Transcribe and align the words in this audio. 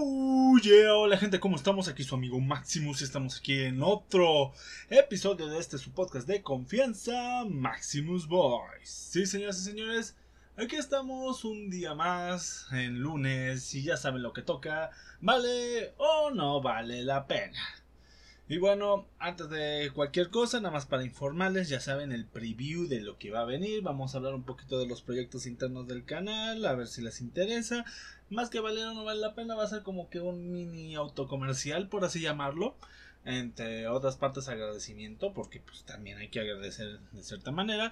Oh 0.00 0.56
hola 0.92 1.16
gente, 1.16 1.40
¿cómo 1.40 1.56
estamos? 1.56 1.88
Aquí 1.88 2.04
su 2.04 2.14
amigo 2.14 2.38
Maximus, 2.38 3.02
estamos 3.02 3.38
aquí 3.38 3.64
en 3.64 3.82
otro 3.82 4.52
episodio 4.88 5.48
de 5.48 5.58
este 5.58 5.76
su 5.76 5.90
podcast 5.90 6.28
de 6.28 6.40
confianza, 6.40 7.44
Maximus 7.44 8.28
Boys. 8.28 8.88
Sí, 8.88 9.26
señoras 9.26 9.58
y 9.58 9.64
señores, 9.64 10.16
aquí 10.56 10.76
estamos 10.76 11.44
un 11.44 11.68
día 11.68 11.96
más 11.96 12.68
en 12.70 13.00
lunes 13.00 13.74
y 13.74 13.82
ya 13.82 13.96
saben 13.96 14.22
lo 14.22 14.32
que 14.32 14.42
toca, 14.42 14.90
vale 15.20 15.94
o 15.96 16.30
no 16.30 16.60
vale 16.60 17.02
la 17.02 17.26
pena. 17.26 17.58
Y 18.50 18.56
bueno, 18.56 19.06
antes 19.18 19.50
de 19.50 19.90
cualquier 19.94 20.30
cosa, 20.30 20.58
nada 20.58 20.72
más 20.72 20.86
para 20.86 21.04
informarles, 21.04 21.68
ya 21.68 21.80
saben 21.80 22.12
el 22.12 22.24
preview 22.24 22.88
de 22.88 23.02
lo 23.02 23.18
que 23.18 23.30
va 23.30 23.40
a 23.40 23.44
venir. 23.44 23.82
Vamos 23.82 24.14
a 24.14 24.18
hablar 24.18 24.34
un 24.34 24.44
poquito 24.44 24.78
de 24.78 24.86
los 24.86 25.02
proyectos 25.02 25.44
internos 25.44 25.86
del 25.86 26.06
canal, 26.06 26.64
a 26.64 26.74
ver 26.74 26.86
si 26.86 27.02
les 27.02 27.20
interesa. 27.20 27.84
Más 28.30 28.48
que 28.48 28.60
valer 28.60 28.86
o 28.86 28.94
no 28.94 29.04
vale 29.04 29.20
la 29.20 29.34
pena, 29.34 29.54
va 29.54 29.64
a 29.64 29.68
ser 29.68 29.82
como 29.82 30.08
que 30.08 30.20
un 30.20 30.50
mini 30.50 30.94
autocomercial, 30.94 31.90
por 31.90 32.06
así 32.06 32.20
llamarlo. 32.20 32.74
Entre 33.26 33.86
otras 33.86 34.16
partes, 34.16 34.48
agradecimiento, 34.48 35.34
porque 35.34 35.60
pues 35.60 35.84
también 35.84 36.16
hay 36.16 36.28
que 36.28 36.40
agradecer 36.40 37.00
de 37.12 37.22
cierta 37.22 37.50
manera 37.50 37.90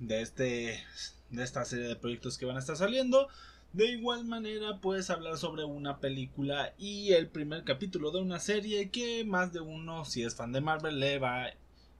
de 0.00 0.22
este 0.22 0.82
de 1.30 1.44
esta 1.44 1.64
serie 1.64 1.86
de 1.86 1.96
proyectos 1.96 2.36
que 2.36 2.46
van 2.46 2.56
a 2.56 2.60
estar 2.60 2.76
saliendo. 2.76 3.28
De 3.72 3.86
igual 3.86 4.26
manera 4.26 4.80
puedes 4.80 5.08
hablar 5.08 5.38
sobre 5.38 5.64
una 5.64 5.98
película 5.98 6.74
y 6.76 7.12
el 7.12 7.28
primer 7.28 7.64
capítulo 7.64 8.10
de 8.10 8.20
una 8.20 8.38
serie 8.38 8.90
que 8.90 9.24
más 9.24 9.54
de 9.54 9.60
uno, 9.60 10.04
si 10.04 10.22
es 10.22 10.34
fan 10.34 10.52
de 10.52 10.60
Marvel, 10.60 11.00
le 11.00 11.18
va 11.18 11.44
a 11.44 11.54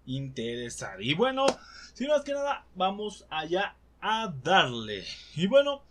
interesar. 0.04 1.00
Y 1.02 1.14
bueno, 1.14 1.46
sin 1.94 2.08
más 2.08 2.24
que 2.24 2.32
nada, 2.32 2.66
vamos 2.74 3.24
allá 3.30 3.74
a 4.02 4.34
darle. 4.44 5.04
Y 5.34 5.46
bueno, 5.46 5.82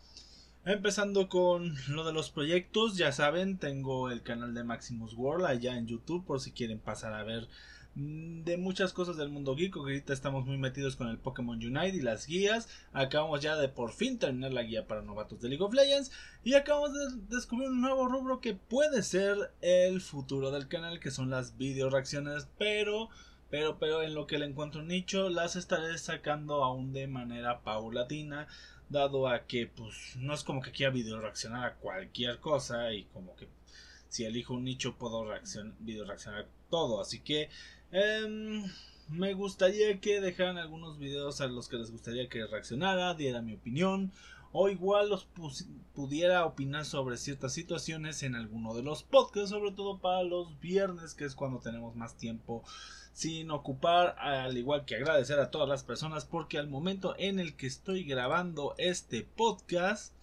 empezando 0.65 1.27
con 1.29 1.75
lo 1.87 2.05
de 2.05 2.13
los 2.13 2.29
proyectos, 2.29 2.95
ya 2.95 3.11
saben, 3.11 3.57
tengo 3.57 4.11
el 4.11 4.21
canal 4.21 4.53
de 4.53 4.63
Maximus 4.63 5.15
World 5.15 5.47
allá 5.47 5.75
en 5.77 5.87
YouTube 5.87 6.23
por 6.23 6.41
si 6.41 6.51
quieren 6.51 6.77
pasar 6.77 7.15
a 7.15 7.23
ver 7.23 7.47
de 7.93 8.57
muchas 8.57 8.93
cosas 8.93 9.17
del 9.17 9.29
mundo 9.29 9.55
geek. 9.55 9.75
Ahorita 9.75 10.13
estamos 10.13 10.45
muy 10.45 10.57
metidos 10.57 10.95
con 10.95 11.09
el 11.09 11.17
Pokémon 11.17 11.57
Unite 11.57 11.97
y 11.97 12.01
las 12.01 12.25
guías. 12.25 12.69
Acabamos 12.93 13.41
ya 13.41 13.57
de 13.57 13.67
por 13.67 13.91
fin 13.91 14.17
terminar 14.17 14.53
la 14.53 14.63
guía 14.63 14.87
para 14.87 15.01
novatos 15.01 15.41
de 15.41 15.49
League 15.49 15.63
of 15.63 15.73
Legends. 15.73 16.11
Y 16.43 16.53
acabamos 16.53 16.93
de 16.93 17.35
descubrir 17.35 17.69
un 17.69 17.81
nuevo 17.81 18.07
rubro 18.07 18.39
que 18.39 18.53
puede 18.53 19.03
ser 19.03 19.53
el 19.61 19.99
futuro 20.01 20.51
del 20.51 20.67
canal, 20.67 20.99
que 20.99 21.11
son 21.11 21.29
las 21.29 21.57
video 21.57 21.89
reacciones. 21.89 22.47
Pero, 22.57 23.09
pero, 23.49 23.77
pero 23.77 24.01
en 24.01 24.15
lo 24.15 24.25
que 24.25 24.39
le 24.39 24.45
encuentro 24.45 24.83
nicho, 24.83 25.29
las 25.29 25.55
estaré 25.55 25.97
sacando 25.97 26.63
aún 26.63 26.93
de 26.93 27.07
manera 27.07 27.61
paulatina. 27.61 28.47
Dado 28.89 29.27
a 29.27 29.45
que, 29.47 29.67
pues, 29.67 30.15
no 30.17 30.33
es 30.33 30.43
como 30.43 30.61
que 30.61 30.71
quiera 30.71 30.91
video 30.91 31.19
reaccionar 31.19 31.65
a 31.65 31.75
cualquier 31.75 32.39
cosa. 32.39 32.93
Y 32.93 33.03
como 33.05 33.35
que 33.35 33.47
si 34.07 34.25
elijo 34.25 34.53
un 34.53 34.65
nicho 34.65 34.95
puedo 34.97 35.25
reaccionar, 35.25 35.73
video 35.79 36.05
reaccionar 36.05 36.47
todo. 36.69 37.01
Así 37.01 37.19
que 37.19 37.49
Em, 37.91 38.63
me 39.09 39.33
gustaría 39.33 39.99
que 39.99 40.21
dejaran 40.21 40.57
algunos 40.57 40.97
videos 40.97 41.41
a 41.41 41.47
los 41.47 41.67
que 41.67 41.77
les 41.77 41.91
gustaría 41.91 42.29
que 42.29 42.45
reaccionara, 42.45 43.13
diera 43.13 43.41
mi 43.41 43.53
opinión. 43.53 44.11
O 44.53 44.67
igual 44.69 45.09
los 45.09 45.27
pudiera 45.93 46.45
opinar 46.45 46.83
sobre 46.85 47.15
ciertas 47.15 47.53
situaciones 47.53 48.21
en 48.23 48.35
alguno 48.35 48.73
de 48.73 48.83
los 48.83 49.03
podcasts, 49.03 49.51
sobre 49.51 49.71
todo 49.71 49.99
para 49.99 50.23
los 50.23 50.59
viernes, 50.59 51.13
que 51.13 51.23
es 51.23 51.35
cuando 51.35 51.59
tenemos 51.59 51.95
más 51.95 52.17
tiempo 52.17 52.63
sin 53.13 53.51
ocupar, 53.51 54.15
al 54.19 54.57
igual 54.57 54.85
que 54.85 54.95
agradecer 54.95 55.39
a 55.39 55.51
todas 55.51 55.69
las 55.69 55.83
personas, 55.83 56.25
porque 56.25 56.57
al 56.57 56.67
momento 56.67 57.15
en 57.17 57.39
el 57.39 57.55
que 57.55 57.67
estoy 57.67 58.03
grabando 58.03 58.75
este 58.77 59.23
podcast, 59.23 60.13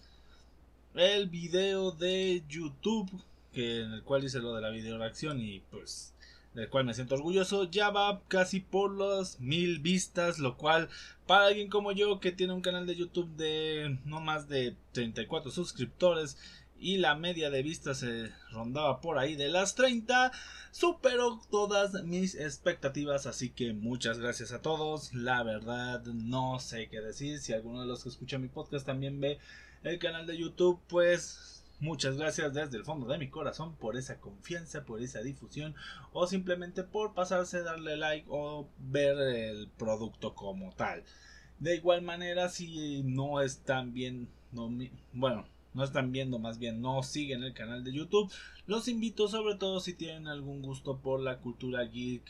el 0.93 1.29
video 1.29 1.91
de 1.91 2.43
YouTube, 2.47 3.09
que 3.51 3.81
en 3.81 3.93
el 3.93 4.03
cual 4.03 4.23
hice 4.23 4.39
lo 4.39 4.53
de 4.53 4.61
la 4.61 4.69
video 4.69 4.97
reacción 4.97 5.39
y 5.39 5.61
pues 5.71 6.13
del 6.59 6.69
cual 6.69 6.85
me 6.85 6.93
siento 6.93 7.15
orgulloso, 7.15 7.69
ya 7.69 7.89
va 7.89 8.21
casi 8.27 8.59
por 8.59 8.91
las 8.91 9.39
mil 9.39 9.79
vistas, 9.79 10.39
lo 10.39 10.57
cual 10.57 10.89
para 11.25 11.45
alguien 11.45 11.69
como 11.69 11.91
yo 11.91 12.19
que 12.19 12.31
tiene 12.31 12.53
un 12.53 12.61
canal 12.61 12.85
de 12.85 12.95
YouTube 12.95 13.29
de 13.35 13.97
no 14.05 14.19
más 14.19 14.49
de 14.49 14.75
34 14.91 15.51
suscriptores 15.51 16.37
y 16.79 16.97
la 16.97 17.15
media 17.15 17.49
de 17.49 17.63
vistas 17.63 17.99
se 17.99 18.31
rondaba 18.51 19.01
por 19.01 19.17
ahí 19.17 19.35
de 19.35 19.49
las 19.49 19.75
30, 19.75 20.31
superó 20.71 21.41
todas 21.49 22.03
mis 22.03 22.35
expectativas, 22.35 23.25
así 23.25 23.49
que 23.49 23.73
muchas 23.73 24.19
gracias 24.19 24.51
a 24.51 24.61
todos, 24.61 25.13
la 25.13 25.43
verdad 25.43 26.03
no 26.05 26.59
sé 26.59 26.87
qué 26.89 27.01
decir, 27.01 27.39
si 27.39 27.53
alguno 27.53 27.81
de 27.81 27.87
los 27.87 28.03
que 28.03 28.09
escucha 28.09 28.37
mi 28.37 28.47
podcast 28.47 28.85
también 28.85 29.19
ve 29.19 29.39
el 29.83 29.99
canal 29.99 30.25
de 30.25 30.37
YouTube, 30.37 30.79
pues 30.87 31.58
Muchas 31.81 32.17
gracias 32.17 32.53
desde 32.53 32.75
el 32.75 32.83
fondo 32.83 33.07
de 33.07 33.17
mi 33.17 33.29
corazón 33.29 33.73
por 33.75 33.95
esa 33.95 34.19
confianza, 34.19 34.83
por 34.83 35.01
esa 35.01 35.21
difusión 35.21 35.75
o 36.11 36.27
simplemente 36.27 36.83
por 36.83 37.13
pasarse, 37.13 37.63
darle 37.63 37.95
like 37.95 38.27
o 38.29 38.67
ver 38.79 39.17
el 39.17 39.69
producto 39.77 40.35
como 40.35 40.73
tal. 40.73 41.03
De 41.59 41.75
igual 41.75 42.01
manera, 42.01 42.49
si 42.49 43.01
no 43.03 43.39
están 43.39 43.93
bien, 43.93 44.27
no, 44.51 44.69
bueno, 45.13 45.45
no 45.73 45.85
están 45.85 46.11
viendo, 46.11 46.37
más 46.37 46.59
bien 46.59 46.81
no 46.81 47.01
siguen 47.01 47.43
el 47.43 47.53
canal 47.53 47.85
de 47.85 47.93
YouTube, 47.93 48.29
los 48.67 48.89
invito 48.89 49.29
sobre 49.29 49.55
todo 49.55 49.79
si 49.79 49.93
tienen 49.93 50.27
algún 50.27 50.61
gusto 50.61 50.97
por 50.97 51.21
la 51.21 51.37
cultura 51.37 51.85
geek, 51.85 52.23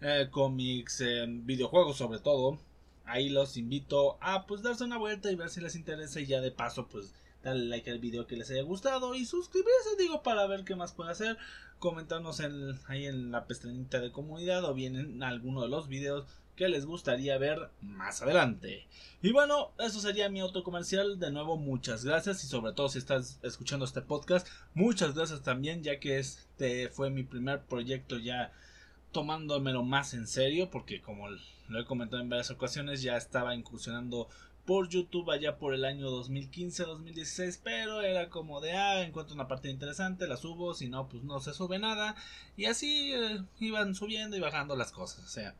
eh, 0.00 0.28
cómics, 0.30 1.02
videojuegos 1.26 1.96
sobre 1.96 2.20
todo. 2.20 2.58
Ahí 3.04 3.30
los 3.30 3.56
invito 3.56 4.16
a 4.20 4.46
pues 4.46 4.62
darse 4.62 4.84
una 4.84 4.98
vuelta 4.98 5.30
y 5.30 5.36
ver 5.36 5.48
si 5.50 5.60
les 5.60 5.74
interesa 5.74 6.20
y 6.20 6.26
ya 6.26 6.40
de 6.40 6.50
paso 6.50 6.86
pues 6.86 7.14
darle 7.46 7.66
like 7.66 7.90
al 7.90 8.00
video 8.00 8.26
que 8.26 8.36
les 8.36 8.50
haya 8.50 8.62
gustado 8.62 9.14
y 9.14 9.24
suscribirse, 9.24 9.96
digo, 9.98 10.22
para 10.22 10.46
ver 10.46 10.64
qué 10.64 10.74
más 10.74 10.92
puede 10.92 11.12
hacer. 11.12 11.38
Comentarnos 11.78 12.40
en, 12.40 12.78
ahí 12.88 13.06
en 13.06 13.30
la 13.30 13.46
pestañita 13.46 14.00
de 14.00 14.10
comunidad 14.10 14.64
o 14.64 14.74
bien 14.74 14.96
en 14.96 15.22
alguno 15.22 15.62
de 15.62 15.68
los 15.68 15.88
videos 15.88 16.26
que 16.56 16.68
les 16.68 16.86
gustaría 16.86 17.38
ver 17.38 17.70
más 17.82 18.22
adelante. 18.22 18.88
Y 19.22 19.30
bueno, 19.32 19.72
eso 19.78 20.00
sería 20.00 20.28
mi 20.28 20.40
autocomercial. 20.40 21.20
De 21.20 21.30
nuevo, 21.30 21.56
muchas 21.56 22.04
gracias. 22.04 22.42
Y 22.42 22.48
sobre 22.48 22.72
todo 22.72 22.88
si 22.88 22.98
estás 22.98 23.38
escuchando 23.42 23.84
este 23.84 24.02
podcast, 24.02 24.48
muchas 24.74 25.14
gracias 25.14 25.42
también, 25.42 25.82
ya 25.82 26.00
que 26.00 26.18
este 26.18 26.88
fue 26.88 27.10
mi 27.10 27.22
primer 27.22 27.62
proyecto 27.62 28.18
ya 28.18 28.52
tomándomelo 29.12 29.84
más 29.84 30.14
en 30.14 30.26
serio. 30.26 30.70
Porque 30.70 31.00
como 31.00 31.28
lo 31.28 31.78
he 31.78 31.84
comentado 31.84 32.22
en 32.22 32.30
varias 32.30 32.50
ocasiones, 32.50 33.02
ya 33.02 33.16
estaba 33.16 33.54
incursionando 33.54 34.28
por 34.66 34.88
YouTube 34.88 35.30
allá 35.30 35.58
por 35.58 35.74
el 35.74 35.84
año 35.84 36.10
2015-2016, 36.10 37.60
pero 37.62 38.02
era 38.02 38.28
como 38.28 38.60
de, 38.60 38.72
ah, 38.72 39.02
encuentro 39.02 39.34
una 39.34 39.48
parte 39.48 39.70
interesante, 39.70 40.26
la 40.26 40.36
subo, 40.36 40.74
si 40.74 40.88
no, 40.88 41.08
pues 41.08 41.22
no 41.22 41.40
se 41.40 41.54
sube 41.54 41.78
nada, 41.78 42.16
y 42.56 42.66
así 42.66 43.12
eh, 43.14 43.42
iban 43.60 43.94
subiendo 43.94 44.36
y 44.36 44.40
bajando 44.40 44.76
las 44.76 44.92
cosas, 44.92 45.24
o 45.24 45.28
sea, 45.28 45.54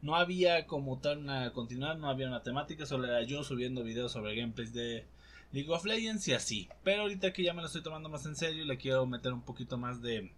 no 0.00 0.16
había 0.16 0.66
como 0.66 0.98
tal 0.98 1.18
una 1.18 1.52
continuidad, 1.52 1.98
no 1.98 2.08
había 2.08 2.28
una 2.28 2.42
temática, 2.42 2.86
solo 2.86 3.06
era 3.06 3.22
yo 3.22 3.44
subiendo 3.44 3.84
videos 3.84 4.12
sobre 4.12 4.34
gameplays 4.34 4.72
de 4.72 5.04
League 5.52 5.70
of 5.70 5.84
Legends 5.84 6.26
y 6.28 6.32
así, 6.32 6.68
pero 6.82 7.02
ahorita 7.02 7.32
que 7.32 7.42
ya 7.42 7.52
me 7.52 7.60
lo 7.60 7.66
estoy 7.66 7.82
tomando 7.82 8.08
más 8.08 8.24
en 8.26 8.36
serio, 8.36 8.64
le 8.64 8.78
quiero 8.78 9.06
meter 9.06 9.32
un 9.32 9.42
poquito 9.42 9.76
más 9.76 10.00
de 10.00 10.32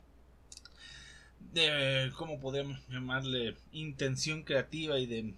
de 1.52 2.12
cómo 2.16 2.38
podemos 2.38 2.78
llamarle 2.88 3.56
intención 3.72 4.42
creativa 4.42 4.98
y 4.98 5.06
de 5.06 5.34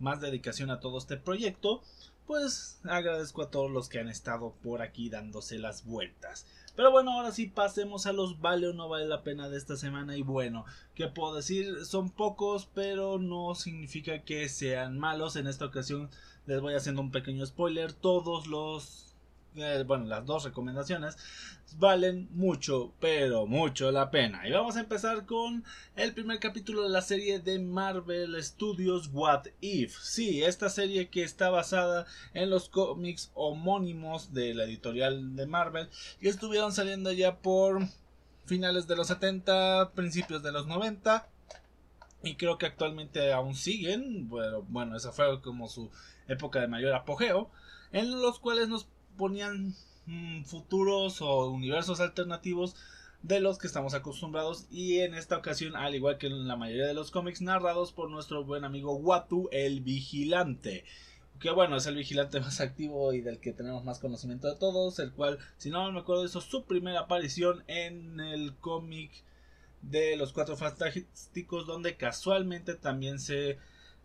más 0.00 0.20
dedicación 0.20 0.70
a 0.70 0.80
todo 0.80 0.98
este 0.98 1.16
proyecto, 1.16 1.82
pues 2.26 2.80
agradezco 2.84 3.42
a 3.42 3.50
todos 3.50 3.70
los 3.70 3.88
que 3.88 3.98
han 3.98 4.08
estado 4.08 4.54
por 4.62 4.82
aquí 4.82 5.10
dándose 5.10 5.58
las 5.58 5.84
vueltas. 5.84 6.46
Pero 6.76 6.92
bueno, 6.92 7.12
ahora 7.12 7.32
sí 7.32 7.46
pasemos 7.46 8.06
a 8.06 8.12
los 8.12 8.40
vale 8.40 8.68
o 8.68 8.72
no 8.72 8.88
vale 8.88 9.06
la 9.06 9.22
pena 9.22 9.48
de 9.48 9.58
esta 9.58 9.76
semana. 9.76 10.16
Y 10.16 10.22
bueno, 10.22 10.64
¿qué 10.94 11.08
puedo 11.08 11.34
decir? 11.34 11.84
Son 11.84 12.08
pocos, 12.10 12.68
pero 12.72 13.18
no 13.18 13.54
significa 13.54 14.22
que 14.22 14.48
sean 14.48 14.98
malos. 14.98 15.36
En 15.36 15.46
esta 15.46 15.66
ocasión 15.66 16.08
les 16.46 16.60
voy 16.60 16.74
haciendo 16.74 17.02
un 17.02 17.10
pequeño 17.10 17.44
spoiler. 17.44 17.92
Todos 17.92 18.46
los 18.46 19.09
eh, 19.56 19.84
bueno, 19.86 20.06
las 20.06 20.24
dos 20.24 20.44
recomendaciones 20.44 21.16
valen 21.78 22.28
mucho, 22.32 22.92
pero 23.00 23.46
mucho 23.46 23.90
la 23.90 24.10
pena. 24.10 24.46
Y 24.46 24.52
vamos 24.52 24.76
a 24.76 24.80
empezar 24.80 25.26
con 25.26 25.64
el 25.96 26.12
primer 26.12 26.38
capítulo 26.38 26.82
de 26.82 26.88
la 26.88 27.02
serie 27.02 27.38
de 27.38 27.58
Marvel 27.58 28.42
Studios 28.42 29.10
What 29.12 29.46
If. 29.60 29.98
Sí, 30.00 30.42
esta 30.42 30.68
serie 30.68 31.08
que 31.08 31.22
está 31.22 31.50
basada 31.50 32.06
en 32.34 32.50
los 32.50 32.68
cómics 32.68 33.30
homónimos 33.34 34.32
de 34.32 34.54
la 34.54 34.64
editorial 34.64 35.36
de 35.36 35.46
Marvel 35.46 35.88
y 36.20 36.28
estuvieron 36.28 36.72
saliendo 36.72 37.12
ya 37.12 37.38
por 37.38 37.82
finales 38.46 38.86
de 38.86 38.96
los 38.96 39.06
70, 39.08 39.92
principios 39.94 40.42
de 40.42 40.52
los 40.52 40.66
90. 40.66 41.28
Y 42.22 42.36
creo 42.36 42.58
que 42.58 42.66
actualmente 42.66 43.32
aún 43.32 43.54
siguen. 43.54 44.28
Bueno, 44.28 44.62
bueno, 44.68 44.96
esa 44.96 45.12
fue 45.12 45.40
como 45.40 45.68
su 45.68 45.90
época 46.28 46.60
de 46.60 46.68
mayor 46.68 46.92
apogeo. 46.94 47.50
En 47.92 48.10
los 48.20 48.38
cuales 48.38 48.68
nos 48.68 48.86
ponían 49.16 49.74
mm, 50.06 50.44
futuros 50.44 51.20
o 51.22 51.50
universos 51.50 52.00
alternativos 52.00 52.76
de 53.22 53.40
los 53.40 53.58
que 53.58 53.66
estamos 53.66 53.94
acostumbrados 53.94 54.66
y 54.70 55.00
en 55.00 55.14
esta 55.14 55.36
ocasión 55.36 55.76
al 55.76 55.94
igual 55.94 56.16
que 56.16 56.28
en 56.28 56.48
la 56.48 56.56
mayoría 56.56 56.86
de 56.86 56.94
los 56.94 57.10
cómics 57.10 57.42
narrados 57.42 57.92
por 57.92 58.10
nuestro 58.10 58.44
buen 58.44 58.64
amigo 58.64 58.94
Watu 58.94 59.48
el 59.52 59.82
Vigilante 59.82 60.84
que 61.40 61.50
bueno, 61.50 61.76
es 61.76 61.86
el 61.86 61.96
vigilante 61.96 62.38
más 62.40 62.60
activo 62.60 63.12
y 63.12 63.22
del 63.22 63.40
que 63.40 63.52
tenemos 63.52 63.82
más 63.82 63.98
conocimiento 63.98 64.46
de 64.48 64.56
todos, 64.56 64.98
el 64.98 65.10
cual, 65.10 65.38
si 65.56 65.70
no 65.70 65.90
me 65.90 66.00
acuerdo, 66.00 66.24
hizo 66.24 66.40
su 66.40 66.64
primera 66.64 67.00
aparición 67.00 67.64
en 67.66 68.20
el 68.20 68.54
cómic 68.56 69.10
de 69.82 70.16
los 70.16 70.32
Cuatro 70.32 70.56
Fantásticos, 70.56 71.66
donde 71.66 71.96
casualmente 71.96 72.74
también 72.74 73.18
se 73.18 73.58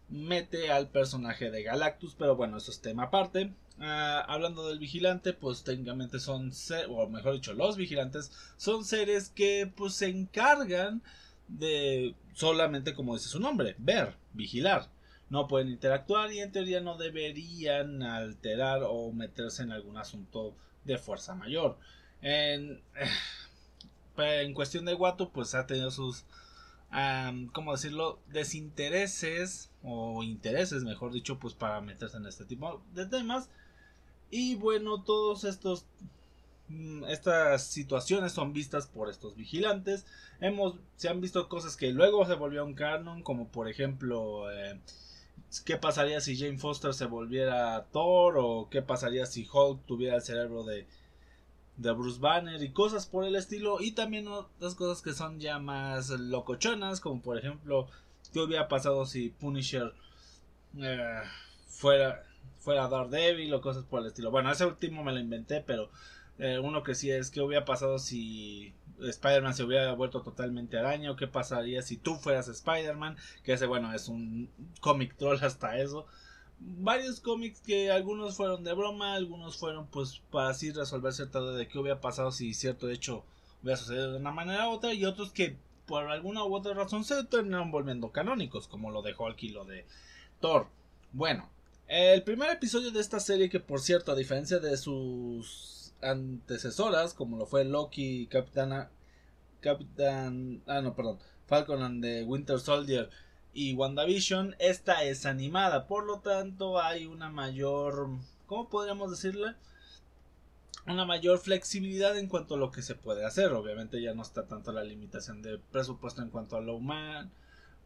mete 0.08 0.72
al 0.72 0.88
personaje 0.88 1.52
de 1.52 1.64
Galactus, 1.64 2.16
pero 2.16 2.36
bueno, 2.38 2.58
eso 2.58 2.72
es 2.72 2.82
tema 2.82 3.04
aparte. 3.04 3.52
Ah, 3.80 4.24
hablando 4.28 4.68
del 4.68 4.80
vigilante, 4.80 5.34
pues 5.34 5.64
técnicamente 5.64 6.20
son, 6.20 6.52
o 6.90 7.08
mejor 7.08 7.34
dicho, 7.34 7.54
los 7.54 7.76
vigilantes 7.76 8.32
son 8.56 8.86
seres 8.86 9.30
que 9.30 9.70
pues 9.76 9.96
se 9.96 10.08
encargan 10.08 11.02
de 11.50 12.16
solamente 12.34 12.94
como 12.94 13.16
dice 13.16 13.28
su 13.28 13.40
nombre, 13.40 13.76
ver, 13.78 14.16
vigilar. 14.34 14.90
No 15.30 15.48
pueden 15.48 15.70
interactuar 15.70 16.32
y 16.32 16.40
en 16.40 16.52
teoría 16.52 16.82
no 16.82 16.98
deberían 16.98 18.04
alterar 18.04 18.84
o 18.84 19.12
meterse 19.12 19.64
en 19.64 19.72
algún 19.72 19.98
asunto 19.98 20.56
de 20.86 20.98
fuerza 20.98 21.36
mayor. 21.36 21.78
En, 22.22 22.82
en 24.18 24.54
cuestión 24.54 24.86
de 24.86 24.94
Watu, 24.94 25.32
pues 25.32 25.56
ha 25.56 25.66
tenido 25.66 25.92
sus, 25.92 26.26
um, 26.92 27.48
¿cómo 27.48 27.74
decirlo?, 27.74 28.20
desintereses 28.28 29.72
o 29.84 30.24
intereses, 30.24 30.84
mejor 30.84 31.12
dicho, 31.12 31.40
pues 31.40 31.56
para 31.56 31.82
meterse 31.82 32.18
en 32.18 32.28
este 32.28 32.46
tipo 32.46 32.82
de 32.94 33.06
temas. 33.08 33.50
Y 34.32 34.56
bueno, 34.56 35.04
todos 35.04 35.44
estos 35.44 35.86
mm, 36.70 37.06
estas 37.06 37.68
situaciones 37.68 38.32
son 38.34 38.54
vistas 38.54 38.88
por 38.88 39.10
estos 39.10 39.36
vigilantes. 39.36 40.06
Hemos, 40.42 40.76
se 40.98 41.10
han 41.10 41.22
visto 41.22 41.48
cosas 41.48 41.78
que 41.78 41.92
luego 41.92 42.26
se 42.26 42.34
volvieron 42.34 42.74
canon, 42.74 43.24
como 43.24 43.48
por 43.48 43.70
ejemplo, 43.70 44.52
eh, 44.52 44.80
qué 45.64 45.78
pasaría 45.78 46.22
si 46.22 46.38
Jane 46.38 46.58
Foster 46.58 46.94
se 46.94 47.06
volviera 47.06 47.86
Thor, 47.92 48.36
o 48.38 48.68
qué 48.70 48.82
pasaría 48.82 49.26
si 49.26 49.48
Hulk 49.52 49.86
tuviera 49.86 50.16
el 50.16 50.22
cerebro 50.22 50.64
de, 50.64 50.88
de 51.78 51.92
Bruce 51.92 52.20
Banner 52.20 52.62
y 52.62 52.72
cosas 52.72 53.06
por 53.06 53.26
el 53.26 53.36
estilo. 53.36 53.82
Y 53.82 53.92
también 53.92 54.28
otras 54.28 54.76
cosas 54.76 55.02
que 55.02 55.14
son 55.14 55.40
ya 55.40 55.60
más 55.60 56.10
locochonas, 56.10 57.00
como 57.00 57.22
por 57.22 57.38
ejemplo, 57.38 57.88
qué 58.34 58.40
hubiera 58.42 58.68
pasado 58.68 59.06
si 59.06 59.30
Punisher 59.30 59.94
eh, 60.78 61.22
fuera 61.68 62.26
fuera 62.66 62.90
Daredevil 62.90 63.54
o 63.54 63.62
cosas 63.62 63.86
por 63.86 64.02
el 64.02 64.08
estilo. 64.08 64.32
Bueno, 64.32 64.52
ese 64.52 64.66
último 64.66 65.04
me 65.04 65.14
lo 65.14 65.20
inventé, 65.20 65.62
pero 65.62 65.90
eh, 66.40 66.60
uno 66.60 66.84
que 66.84 66.96
sí 66.96 67.12
es 67.12 67.30
que 67.30 67.42
hubiera 67.42 67.64
pasado 67.64 68.00
si 68.00 68.74
Spider-Man 69.00 69.54
se 69.54 69.64
hubiera 69.64 69.94
vuelto 69.94 70.22
totalmente 70.22 70.78
araña 70.78 71.16
qué 71.16 71.28
pasaría 71.28 71.82
si 71.82 71.96
tú 71.96 72.16
fueras 72.16 72.48
Spider-Man, 72.48 73.18
que 73.44 73.54
ese 73.54 73.68
bueno 73.68 73.94
es 73.94 74.10
un 74.10 74.50
cómic 74.82 75.16
troll 75.16 75.38
hasta 75.42 75.78
eso. 75.78 76.08
Varios 76.60 77.20
cómics 77.20 77.62
que 77.62 77.92
algunos 77.92 78.36
fueron 78.36 78.64
de 78.64 78.74
broma, 78.74 79.14
algunos 79.14 79.58
fueron 79.58 79.88
pues 79.88 80.22
para 80.32 80.50
así 80.50 80.72
resolver 80.72 81.14
cierta 81.14 81.40
duda 81.40 81.54
de 81.54 81.68
qué 81.68 81.78
hubiera 81.78 82.02
pasado 82.02 82.32
si 82.32 82.54
cierto 82.54 82.90
hecho 82.90 83.24
hubiera 83.62 83.78
sucedido 83.78 84.14
de 84.14 84.20
una 84.20 84.32
manera 84.32 84.70
u 84.70 84.72
otra 84.72 84.94
y 84.94 85.06
otros 85.06 85.32
que 85.32 85.58
por 85.86 86.10
alguna 86.10 86.44
u 86.44 86.56
otra 86.56 86.74
razón 86.74 87.04
se 87.04 87.24
terminaron 87.26 87.72
volviendo 87.72 88.12
canónicos, 88.12 88.68
como 88.68 88.90
lo 88.90 89.02
de 89.04 89.14
Hulk 89.16 89.44
y 89.44 89.50
lo 89.50 89.66
de 89.66 89.86
Thor. 90.40 90.68
Bueno, 91.12 91.50
el 91.88 92.24
primer 92.24 92.50
episodio 92.50 92.92
de 92.92 93.00
esta 93.00 93.20
serie, 93.20 93.50
que 93.50 93.60
por 93.60 93.80
cierto, 93.80 94.12
a 94.12 94.16
diferencia 94.16 94.60
de 94.60 94.78
sus 94.78 95.94
antecesoras, 96.02 97.14
como 97.14 97.38
lo 97.38 97.46
fue 97.46 97.66
Loki, 97.66 98.28
Capitana, 98.28 98.90
Capitán, 99.62 100.62
ah 100.68 100.82
no, 100.82 100.96
perdón, 100.96 101.20
Falcon 101.48 101.82
and 101.82 102.04
the 102.04 102.24
Winter 102.24 102.60
Soldier 102.60 103.10
y 103.54 103.74
WandaVision, 103.74 104.56
esta 104.60 105.04
es 105.04 105.26
animada, 105.26 105.88
por 105.88 106.06
lo 106.06 106.20
tanto 106.20 106.82
hay 106.82 107.06
una 107.06 107.30
mayor, 107.30 108.10
¿cómo 108.48 108.70
podríamos 108.70 109.12
decirle? 109.12 109.56
Una 110.88 111.06
mayor 111.06 111.40
flexibilidad 111.40 112.18
en 112.18 112.28
cuanto 112.28 112.56
a 112.56 112.58
lo 112.58 112.72
que 112.72 112.84
se 112.84 112.94
puede 112.94 113.26
hacer. 113.26 113.52
Obviamente 113.54 114.00
ya 114.00 114.14
no 114.14 114.22
está 114.22 114.46
tanto 114.46 114.72
la 114.72 114.84
limitación 114.84 115.42
de 115.42 115.58
presupuesto 115.58 116.22
en 116.22 116.30
cuanto 116.30 116.58
a 116.58 116.62
lo 116.62 116.76
humano, 116.76 117.32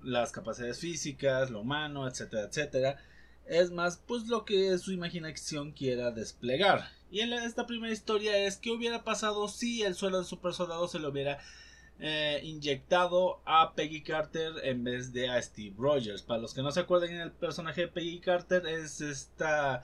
las 0.04 0.34
capacidades 0.34 0.80
físicas, 0.80 1.50
lo 1.50 1.62
humano, 1.62 2.10
etcétera, 2.10 2.44
etcétera 2.44 2.98
es 3.50 3.72
más 3.72 3.98
pues 4.07 4.28
lo 4.28 4.46
que 4.46 4.78
su 4.78 4.94
imaginación 4.94 5.72
quiera 5.72 6.12
desplegar. 6.12 6.90
Y 7.12 7.22
en 7.22 7.34
esta 7.34 7.66
primera 7.66 7.92
historia 7.92 8.38
es 8.38 8.57
qué 8.57 8.72
hubiera 8.72 9.04
pasado 9.04 9.48
si 9.48 9.81
el 9.81 9.96
suelo 9.96 10.18
del 10.18 10.25
super 10.25 10.54
soldado 10.54 10.88
se 10.88 11.00
lo 11.00 11.10
hubiera 11.10 11.40
eh, 12.00 12.40
inyectado 12.44 13.42
a 13.46 13.74
Peggy 13.74 14.04
Carter 14.04 14.54
en 14.63 14.84
vez 14.84 15.12
de 15.12 15.30
a 15.30 15.42
Steve 15.42 15.75
Rogers. 15.78 16.22
Para 16.22 16.42
los 16.42 16.54
que 16.54 16.62
no 16.62 16.72
se 16.72 16.81
acuerden, 16.81 17.19
el 17.19 17.31
personaje 17.31 17.81
de 17.81 17.88
Peggy 17.88 18.19
Carter 18.19 18.68
es 18.68 19.01
esta 19.01 19.84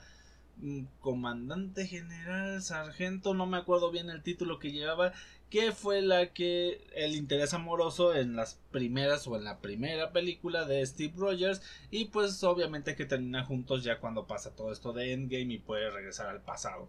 mm, 0.58 0.84
comandante 1.00 1.86
general, 1.86 2.62
sargento, 2.62 3.34
no 3.34 3.46
me 3.46 3.58
acuerdo 3.58 3.90
bien 3.90 4.08
el 4.08 4.22
título 4.22 4.60
que 4.60 4.70
llevaba, 4.70 5.12
que 5.50 5.72
fue 5.72 6.02
la 6.02 6.32
que 6.32 6.84
el 6.94 7.14
interés 7.14 7.54
amoroso 7.54 8.14
en 8.14 8.34
las 8.34 8.58
primeras 8.72 9.26
o 9.26 9.36
en 9.36 9.44
la 9.44 9.58
primera 9.58 10.12
película 10.12 10.64
de 10.64 10.84
Steve 10.84 11.14
Rogers 11.16 11.62
y 11.90 12.06
pues 12.06 12.42
obviamente 12.42 12.96
que 12.96 13.06
termina 13.06 13.44
juntos 13.44 13.84
ya 13.84 14.00
cuando 14.00 14.26
pasa 14.26 14.56
todo 14.56 14.72
esto 14.72 14.92
de 14.92 15.12
Endgame 15.12 15.54
y 15.54 15.58
puede 15.58 15.90
regresar 15.90 16.28
al 16.28 16.40
pasado. 16.40 16.88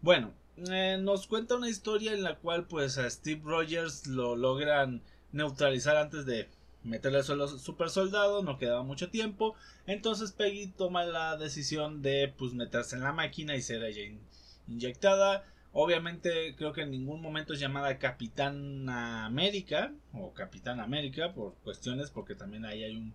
Bueno, 0.00 0.32
eh, 0.70 0.98
nos 1.00 1.26
cuenta 1.26 1.56
una 1.56 1.68
historia 1.68 2.12
en 2.12 2.22
la 2.22 2.36
cual 2.36 2.66
pues 2.66 2.96
a 2.96 3.08
Steve 3.10 3.42
Rogers 3.44 4.06
lo 4.06 4.34
logran 4.34 5.02
neutralizar 5.32 5.96
antes 5.96 6.24
de 6.24 6.48
meterle 6.82 7.22
solo 7.22 7.46
super 7.48 7.90
soldado, 7.90 8.42
no 8.42 8.56
quedaba 8.56 8.82
mucho 8.82 9.10
tiempo, 9.10 9.54
entonces 9.86 10.32
Peggy 10.32 10.68
toma 10.68 11.04
la 11.04 11.36
decisión 11.36 12.00
de 12.00 12.32
pues 12.38 12.54
meterse 12.54 12.96
en 12.96 13.02
la 13.02 13.12
máquina 13.12 13.54
y 13.54 13.60
ser 13.60 13.84
ella 13.84 14.18
inyectada 14.66 15.44
Obviamente 15.72 16.54
creo 16.56 16.72
que 16.72 16.82
en 16.82 16.90
ningún 16.90 17.22
momento 17.22 17.52
es 17.52 17.60
llamada 17.60 17.98
Capitán 17.98 18.88
América 18.88 19.92
o 20.12 20.32
Capitán 20.32 20.80
América 20.80 21.32
por 21.32 21.54
cuestiones 21.62 22.10
porque 22.10 22.34
también 22.34 22.64
ahí 22.64 22.82
hay 22.82 22.96
un 22.96 23.14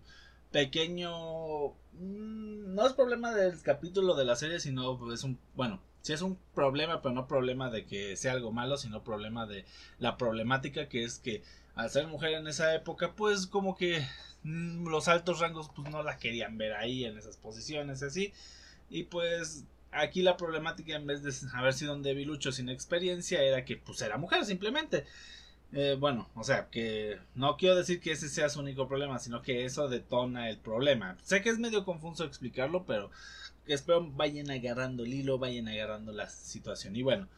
pequeño 0.50 1.68
mm, 1.92 2.74
no 2.74 2.86
es 2.86 2.94
problema 2.94 3.34
del 3.34 3.60
capítulo 3.60 4.14
de 4.14 4.24
la 4.24 4.36
serie 4.36 4.58
sino 4.60 5.12
es 5.12 5.22
un 5.24 5.38
bueno 5.54 5.82
sí 6.00 6.14
es 6.14 6.22
un 6.22 6.38
problema 6.54 7.02
pero 7.02 7.14
no 7.14 7.26
problema 7.28 7.68
de 7.68 7.84
que 7.84 8.16
sea 8.16 8.32
algo 8.32 8.52
malo 8.52 8.78
sino 8.78 9.04
problema 9.04 9.44
de 9.46 9.66
la 9.98 10.16
problemática 10.16 10.88
que 10.88 11.04
es 11.04 11.18
que 11.18 11.42
al 11.76 11.90
ser 11.90 12.06
mujer 12.08 12.32
en 12.32 12.48
esa 12.48 12.74
época 12.74 13.12
pues 13.14 13.46
como 13.46 13.76
que 13.76 14.04
mm, 14.42 14.88
los 14.88 15.08
altos 15.08 15.38
rangos 15.40 15.70
pues 15.76 15.88
no 15.90 16.02
la 16.02 16.16
querían 16.18 16.58
ver 16.58 16.72
ahí 16.72 17.04
en 17.04 17.16
esas 17.16 17.36
posiciones 17.36 18.02
así. 18.02 18.32
Y 18.88 19.04
pues 19.04 19.64
aquí 19.96 20.22
la 20.22 20.36
problemática 20.36 20.94
en 20.94 21.06
vez 21.06 21.22
de 21.22 21.32
haber 21.54 21.72
sido 21.74 21.94
un 21.94 22.02
debilucho 22.02 22.52
sin 22.52 22.68
experiencia 22.68 23.42
era 23.42 23.64
que 23.64 23.76
pues 23.76 24.00
era 24.02 24.18
mujer 24.18 24.44
simplemente. 24.44 25.04
Eh, 25.72 25.96
bueno, 25.98 26.30
o 26.34 26.44
sea, 26.44 26.68
que 26.70 27.18
no 27.34 27.56
quiero 27.56 27.76
decir 27.76 28.00
que 28.00 28.12
ese 28.12 28.28
sea 28.28 28.48
su 28.48 28.60
único 28.60 28.86
problema, 28.88 29.18
sino 29.18 29.42
que 29.42 29.64
eso 29.64 29.88
detona 29.88 30.48
el 30.48 30.58
problema. 30.58 31.18
Sé 31.22 31.42
que 31.42 31.50
es 31.50 31.58
medio 31.58 31.84
confuso 31.84 32.24
explicarlo, 32.24 32.84
pero 32.86 33.10
espero 33.66 34.08
vayan 34.12 34.50
agarrando 34.50 35.04
el 35.04 35.12
hilo, 35.12 35.38
vayan 35.38 35.68
agarrando 35.68 36.12
la 36.12 36.28
situación. 36.28 36.94
Y 36.96 37.02
bueno, 37.02 37.28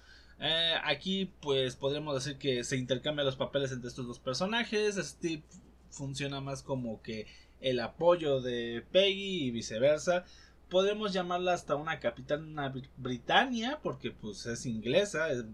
eh, 0.40 0.74
aquí 0.84 1.32
pues 1.40 1.76
podremos 1.76 2.14
decir 2.14 2.38
que 2.38 2.64
se 2.64 2.76
intercambian 2.76 3.26
los 3.26 3.36
papeles 3.36 3.72
entre 3.72 3.88
estos 3.88 4.06
dos 4.06 4.18
personajes. 4.18 4.96
Steve 4.96 5.42
funciona 5.90 6.40
más 6.40 6.62
como 6.62 7.02
que 7.02 7.26
el 7.60 7.80
apoyo 7.80 8.40
de 8.40 8.84
Peggy 8.92 9.46
y 9.46 9.50
viceversa 9.50 10.24
podemos 10.68 11.12
llamarla 11.12 11.54
hasta 11.54 11.76
una 11.76 12.00
capitana 12.00 12.72
Britannia, 12.96 13.80
porque 13.82 14.10
pues 14.10 14.46
es 14.46 14.66
inglesa, 14.66 15.30
es, 15.30 15.44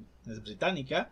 británica. 0.42 1.10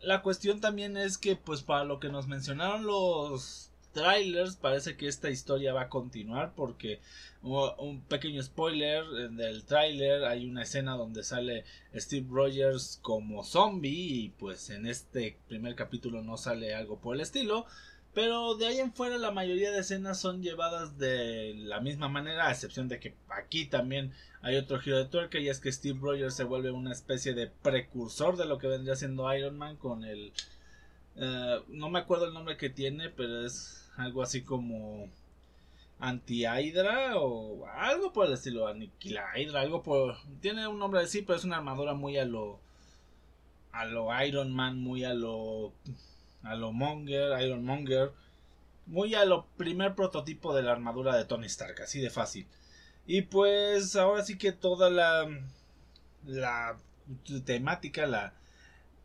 La 0.00 0.22
cuestión 0.22 0.60
también 0.60 0.96
es 0.96 1.18
que 1.18 1.36
pues 1.36 1.62
para 1.62 1.84
lo 1.84 2.00
que 2.00 2.08
nos 2.08 2.26
mencionaron 2.26 2.84
los 2.86 3.70
trailers 3.92 4.56
parece 4.56 4.96
que 4.96 5.06
esta 5.06 5.28
historia 5.28 5.74
va 5.74 5.82
a 5.82 5.88
continuar 5.88 6.54
porque 6.54 7.00
un 7.42 8.00
pequeño 8.08 8.42
spoiler 8.42 9.04
del 9.32 9.64
trailer 9.64 10.24
hay 10.24 10.48
una 10.48 10.62
escena 10.62 10.96
donde 10.96 11.22
sale 11.22 11.64
Steve 11.94 12.26
Rogers 12.30 13.00
como 13.02 13.44
zombie 13.44 13.90
y 13.90 14.28
pues 14.30 14.70
en 14.70 14.86
este 14.86 15.36
primer 15.46 15.74
capítulo 15.74 16.22
no 16.22 16.38
sale 16.38 16.74
algo 16.74 17.00
por 17.00 17.16
el 17.16 17.20
estilo 17.20 17.66
pero 18.14 18.54
de 18.56 18.66
ahí 18.66 18.78
en 18.78 18.92
fuera 18.92 19.16
la 19.16 19.30
mayoría 19.30 19.70
de 19.70 19.80
escenas 19.80 20.20
son 20.20 20.42
llevadas 20.42 20.98
de 20.98 21.54
la 21.56 21.80
misma 21.80 22.08
manera, 22.08 22.46
a 22.46 22.52
excepción 22.52 22.88
de 22.88 23.00
que 23.00 23.14
aquí 23.28 23.66
también 23.66 24.12
hay 24.42 24.56
otro 24.56 24.78
giro 24.80 24.98
de 24.98 25.06
tuerca 25.06 25.38
y 25.38 25.48
es 25.48 25.60
que 25.60 25.72
Steve 25.72 25.98
Rogers 26.00 26.34
se 26.34 26.44
vuelve 26.44 26.70
una 26.70 26.92
especie 26.92 27.32
de 27.32 27.46
precursor 27.46 28.36
de 28.36 28.44
lo 28.44 28.58
que 28.58 28.66
vendría 28.66 28.96
siendo 28.96 29.32
Iron 29.34 29.56
Man 29.56 29.76
con 29.76 30.04
el... 30.04 30.32
Eh, 31.16 31.60
no 31.68 31.90
me 31.90 32.00
acuerdo 32.00 32.26
el 32.26 32.34
nombre 32.34 32.56
que 32.56 32.68
tiene, 32.68 33.08
pero 33.08 33.46
es 33.46 33.90
algo 33.96 34.22
así 34.22 34.42
como 34.42 35.08
anti-Hydra 36.00 37.18
o 37.18 37.66
algo 37.66 38.12
por 38.12 38.26
el 38.26 38.34
estilo, 38.34 38.66
aniquila 38.66 39.38
Hydra, 39.38 39.60
algo 39.60 39.82
por... 39.82 40.16
Tiene 40.40 40.66
un 40.66 40.78
nombre 40.78 41.00
así, 41.00 41.22
pero 41.22 41.38
es 41.38 41.44
una 41.44 41.58
armadura 41.58 41.94
muy 41.94 42.18
a 42.18 42.26
lo... 42.26 42.60
A 43.72 43.86
lo 43.86 44.08
Iron 44.22 44.52
Man, 44.52 44.78
muy 44.80 45.04
a 45.04 45.14
lo 45.14 45.72
a 46.42 46.54
lo 46.54 46.72
Monger, 46.72 47.40
Iron 47.42 47.64
Monger, 47.64 48.12
muy 48.86 49.14
a 49.14 49.24
lo 49.24 49.46
primer 49.56 49.94
prototipo 49.94 50.54
de 50.54 50.62
la 50.62 50.72
armadura 50.72 51.16
de 51.16 51.24
Tony 51.24 51.46
Stark, 51.46 51.80
así 51.82 52.00
de 52.00 52.10
fácil. 52.10 52.46
Y 53.06 53.22
pues 53.22 53.96
ahora 53.96 54.24
sí 54.24 54.38
que 54.38 54.52
toda 54.52 54.90
la, 54.90 55.28
la 56.24 56.76
temática, 57.44 58.06
la, 58.06 58.34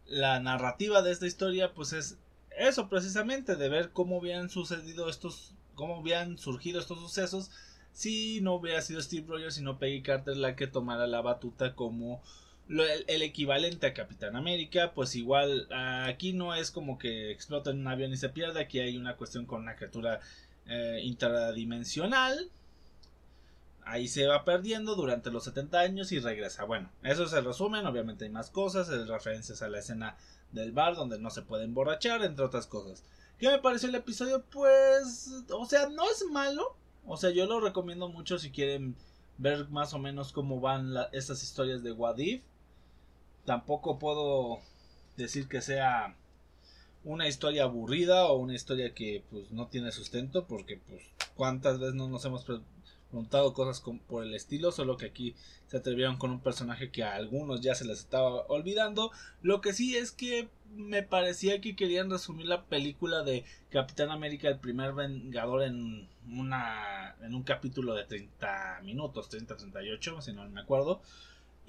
la 0.05 0.39
narrativa 0.39 1.01
de 1.01 1.11
esta 1.11 1.27
historia, 1.27 1.73
pues 1.73 1.93
es 1.93 2.17
eso 2.57 2.89
precisamente, 2.89 3.55
de 3.55 3.69
ver 3.69 3.91
cómo 3.91 4.17
habían 4.19 4.49
sucedido 4.49 5.09
estos, 5.09 5.53
cómo 5.75 5.97
habían 5.97 6.37
surgido 6.37 6.79
estos 6.79 6.99
sucesos 6.99 7.51
si 7.93 8.41
no 8.41 8.53
hubiera 8.53 8.81
sido 8.81 9.01
Steve 9.01 9.25
Rogers, 9.27 9.55
sino 9.55 9.79
Peggy 9.79 10.03
Carter 10.03 10.37
la 10.37 10.55
que 10.55 10.67
tomara 10.67 11.07
la 11.07 11.21
batuta 11.21 11.73
como 11.73 12.21
el, 12.69 13.21
equivalente 13.21 13.87
a 13.87 13.93
Capitán 13.93 14.35
América, 14.35 14.91
pues 14.93 15.15
igual 15.15 15.67
aquí 15.71 16.33
no 16.33 16.53
es 16.53 16.71
como 16.71 16.97
que 16.97 17.31
explota 17.31 17.71
en 17.71 17.79
un 17.79 17.87
avión 17.87 18.11
y 18.11 18.17
se 18.17 18.29
pierde, 18.29 18.59
aquí 18.59 18.79
hay 18.79 18.97
una 18.97 19.15
cuestión 19.15 19.45
con 19.45 19.61
una 19.61 19.75
criatura 19.75 20.19
eh, 20.65 20.99
interdimensional. 21.03 22.49
Ahí 23.85 24.09
se 24.09 24.27
va 24.27 24.43
perdiendo 24.43 24.95
durante 24.95 25.31
los 25.31 25.45
70 25.45 25.79
años 25.79 26.11
y 26.11 26.19
regresa. 26.19 26.65
Bueno, 26.65 26.91
eso 27.03 27.23
es 27.23 27.31
el 27.31 27.45
resumen, 27.45 27.85
obviamente 27.85 28.25
hay 28.25 28.31
más 28.31 28.49
cosas, 28.49 28.89
referencias 29.07 29.61
a 29.61 29.69
la 29.69 29.79
escena 29.79 30.17
del 30.51 30.73
bar 30.73 30.95
donde 30.95 31.19
no 31.19 31.29
se 31.29 31.41
puede 31.41 31.63
emborrachar, 31.63 32.21
entre 32.23 32.43
otras 32.43 32.67
cosas. 32.67 33.03
¿Qué 33.37 33.49
me 33.49 33.59
pareció 33.59 33.87
el 33.87 33.95
episodio? 33.95 34.43
Pues, 34.51 35.43
o 35.51 35.65
sea, 35.65 35.87
no 35.87 36.09
es 36.09 36.25
malo. 36.31 36.75
O 37.05 37.15
sea, 37.15 37.29
yo 37.29 37.45
lo 37.45 37.61
recomiendo 37.61 38.09
mucho 38.09 38.37
si 38.37 38.51
quieren 38.51 38.95
ver 39.37 39.69
más 39.69 39.93
o 39.93 39.99
menos 39.99 40.33
cómo 40.33 40.59
van 40.59 40.93
estas 41.13 41.41
historias 41.43 41.81
de 41.81 41.93
Wadif 41.93 42.43
tampoco 43.47 43.97
puedo 43.97 44.59
decir 45.15 45.47
que 45.47 45.61
sea 45.61 46.13
una 47.05 47.29
historia 47.29 47.63
aburrida 47.63 48.25
o 48.25 48.35
una 48.35 48.53
historia 48.53 48.93
que 48.93 49.23
pues 49.31 49.51
no 49.51 49.67
tiene 49.67 49.93
sustento 49.93 50.45
porque 50.45 50.81
pues 50.85 51.01
cuántas 51.33 51.79
veces 51.79 51.95
no 51.95 52.09
nos 52.09 52.25
hemos 52.25 52.43
preguntado 52.43 53.53
cosas 53.53 53.81
por 54.05 54.25
el 54.25 54.35
estilo 54.35 54.73
solo 54.73 54.97
que 54.97 55.05
aquí 55.05 55.33
se 55.67 55.77
atrevieron 55.77 56.17
con 56.17 56.31
un 56.31 56.41
personaje 56.41 56.91
que 56.91 57.05
a 57.05 57.15
algunos 57.15 57.61
ya 57.61 57.73
se 57.73 57.85
les 57.85 57.99
estaba 57.99 58.45
olvidando. 58.47 59.11
Lo 59.41 59.61
que 59.61 59.71
sí 59.71 59.95
es 59.95 60.11
que 60.11 60.49
me 60.75 61.01
parecía 61.01 61.61
que 61.61 61.77
querían 61.77 62.09
resumir 62.09 62.47
la 62.47 62.65
película 62.65 63.23
de 63.23 63.45
Capitán 63.69 64.11
América 64.11 64.49
el 64.49 64.59
primer 64.59 64.91
vengador 64.91 65.63
en 65.63 66.09
una 66.29 67.15
en 67.21 67.33
un 67.33 67.43
capítulo 67.43 67.93
de 67.93 68.03
30 68.03 68.81
minutos 68.83 69.29
30 69.29 69.55
38 69.55 70.21
si 70.21 70.33
no 70.33 70.47
me 70.49 70.59
acuerdo 70.59 71.01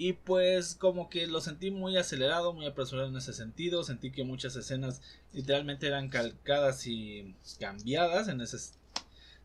y 0.01 0.13
pues 0.13 0.75
como 0.75 1.09
que 1.09 1.27
lo 1.27 1.41
sentí 1.41 1.71
muy 1.71 1.97
acelerado, 1.97 2.53
muy 2.53 2.65
apresurado 2.65 3.09
en 3.09 3.17
ese 3.17 3.33
sentido. 3.33 3.83
Sentí 3.83 4.11
que 4.11 4.23
muchas 4.23 4.55
escenas 4.55 5.01
literalmente 5.33 5.87
eran 5.87 6.07
calcadas 6.07 6.87
y 6.87 7.35
cambiadas 7.59 8.29
en 8.29 8.39
ese, 8.39 8.57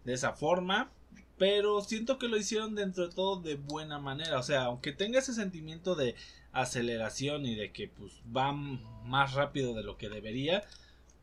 de 0.04 0.12
esa 0.12 0.32
forma. 0.34 0.92
Pero 1.38 1.80
siento 1.80 2.20
que 2.20 2.28
lo 2.28 2.36
hicieron 2.36 2.76
dentro 2.76 3.08
de 3.08 3.14
todo 3.16 3.42
de 3.42 3.56
buena 3.56 3.98
manera. 3.98 4.38
O 4.38 4.44
sea, 4.44 4.66
aunque 4.66 4.92
tenga 4.92 5.18
ese 5.18 5.34
sentimiento 5.34 5.96
de 5.96 6.14
aceleración 6.52 7.46
y 7.46 7.56
de 7.56 7.72
que 7.72 7.88
pues 7.88 8.12
va 8.34 8.52
más 8.52 9.34
rápido 9.34 9.74
de 9.74 9.82
lo 9.82 9.98
que 9.98 10.08
debería. 10.08 10.62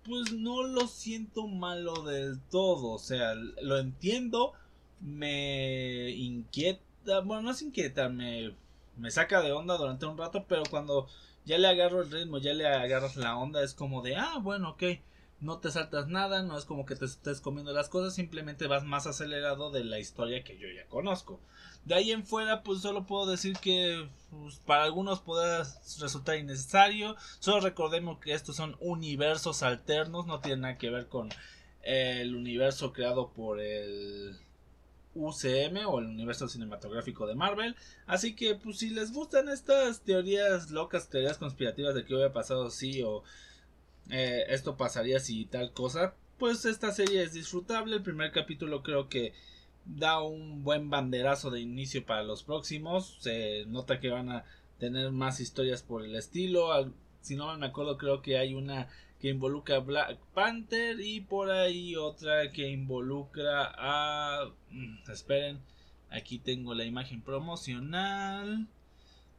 Pues 0.03 0.33
no 0.33 0.63
lo 0.63 0.89
siento 0.89 1.47
malo 1.47 2.03
del 2.03 2.41
todo. 2.49 2.89
O 2.89 2.99
sea, 2.99 3.33
lo 3.35 3.79
entiendo. 3.79 4.51
Me 4.99 6.09
inquieta. 6.09 7.21
Bueno, 7.23 7.43
no 7.43 7.51
es 7.51 7.61
inquieta, 7.61 8.09
me 8.09 8.53
me 9.01 9.11
saca 9.11 9.41
de 9.41 9.51
onda 9.51 9.77
durante 9.77 10.05
un 10.05 10.17
rato, 10.17 10.45
pero 10.47 10.63
cuando 10.69 11.07
ya 11.43 11.57
le 11.57 11.67
agarro 11.67 12.01
el 12.01 12.11
ritmo, 12.11 12.37
ya 12.37 12.53
le 12.53 12.67
agarras 12.67 13.17
la 13.17 13.35
onda, 13.35 13.63
es 13.63 13.73
como 13.73 14.01
de, 14.01 14.15
ah, 14.15 14.37
bueno, 14.39 14.69
ok, 14.71 14.83
no 15.39 15.57
te 15.57 15.71
saltas 15.71 16.07
nada, 16.07 16.43
no 16.43 16.55
es 16.55 16.65
como 16.65 16.85
que 16.85 16.95
te 16.95 17.05
estés 17.05 17.41
comiendo 17.41 17.73
las 17.73 17.89
cosas, 17.89 18.13
simplemente 18.13 18.67
vas 18.67 18.83
más 18.83 19.07
acelerado 19.07 19.71
de 19.71 19.83
la 19.83 19.97
historia 19.97 20.43
que 20.43 20.57
yo 20.59 20.67
ya 20.69 20.87
conozco. 20.87 21.39
De 21.83 21.95
ahí 21.95 22.11
en 22.11 22.23
fuera, 22.23 22.61
pues 22.61 22.81
solo 22.81 23.07
puedo 23.07 23.25
decir 23.25 23.57
que 23.57 24.07
pues, 24.29 24.57
para 24.57 24.83
algunos 24.83 25.19
puede 25.19 25.63
resultar 25.99 26.37
innecesario. 26.37 27.15
Solo 27.39 27.59
recordemos 27.59 28.19
que 28.19 28.33
estos 28.33 28.55
son 28.55 28.77
universos 28.79 29.63
alternos, 29.63 30.27
no 30.27 30.41
tienen 30.41 30.61
nada 30.61 30.77
que 30.77 30.91
ver 30.91 31.07
con 31.07 31.29
el 31.81 32.35
universo 32.35 32.93
creado 32.93 33.31
por 33.31 33.59
el 33.59 34.37
UCM 35.15 35.85
o 35.87 35.99
el 35.99 36.05
universo 36.05 36.47
cinematográfico 36.47 37.27
de 37.27 37.35
Marvel. 37.35 37.75
Así 38.05 38.35
que, 38.35 38.55
pues, 38.55 38.79
si 38.79 38.89
les 38.89 39.11
gustan 39.11 39.49
estas 39.49 40.01
teorías 40.01 40.71
locas, 40.71 41.09
teorías 41.09 41.37
conspirativas 41.37 41.95
de 41.95 42.05
que 42.05 42.13
hubiera 42.13 42.33
pasado 42.33 42.69
si 42.69 43.01
o 43.03 43.23
eh, 44.09 44.45
esto 44.49 44.77
pasaría 44.77 45.19
si 45.19 45.45
tal 45.45 45.71
cosa, 45.73 46.15
pues 46.37 46.65
esta 46.65 46.91
serie 46.91 47.23
es 47.23 47.33
disfrutable. 47.33 47.95
El 47.97 48.03
primer 48.03 48.31
capítulo 48.31 48.83
creo 48.83 49.09
que 49.09 49.33
da 49.85 50.21
un 50.21 50.63
buen 50.63 50.89
banderazo 50.89 51.51
de 51.51 51.59
inicio 51.61 52.05
para 52.05 52.23
los 52.23 52.43
próximos. 52.43 53.17
Se 53.19 53.65
nota 53.67 53.99
que 53.99 54.09
van 54.09 54.29
a 54.29 54.45
tener 54.79 55.11
más 55.11 55.39
historias 55.39 55.83
por 55.83 56.03
el 56.03 56.15
estilo. 56.15 56.93
si 57.21 57.35
no 57.35 57.55
me 57.57 57.67
acuerdo, 57.67 57.97
creo 57.97 58.21
que 58.21 58.37
hay 58.37 58.55
una 58.55 58.87
que 59.21 59.29
involucra 59.29 59.77
a 59.77 59.79
Black 59.79 60.17
Panther 60.33 60.99
y 60.99 61.21
por 61.21 61.51
ahí 61.51 61.95
otra 61.95 62.51
que 62.51 62.69
involucra 62.69 63.71
a... 63.77 64.49
Mm, 64.71 65.11
esperen, 65.11 65.61
aquí 66.09 66.39
tengo 66.39 66.73
la 66.73 66.85
imagen 66.85 67.21
promocional. 67.21 68.67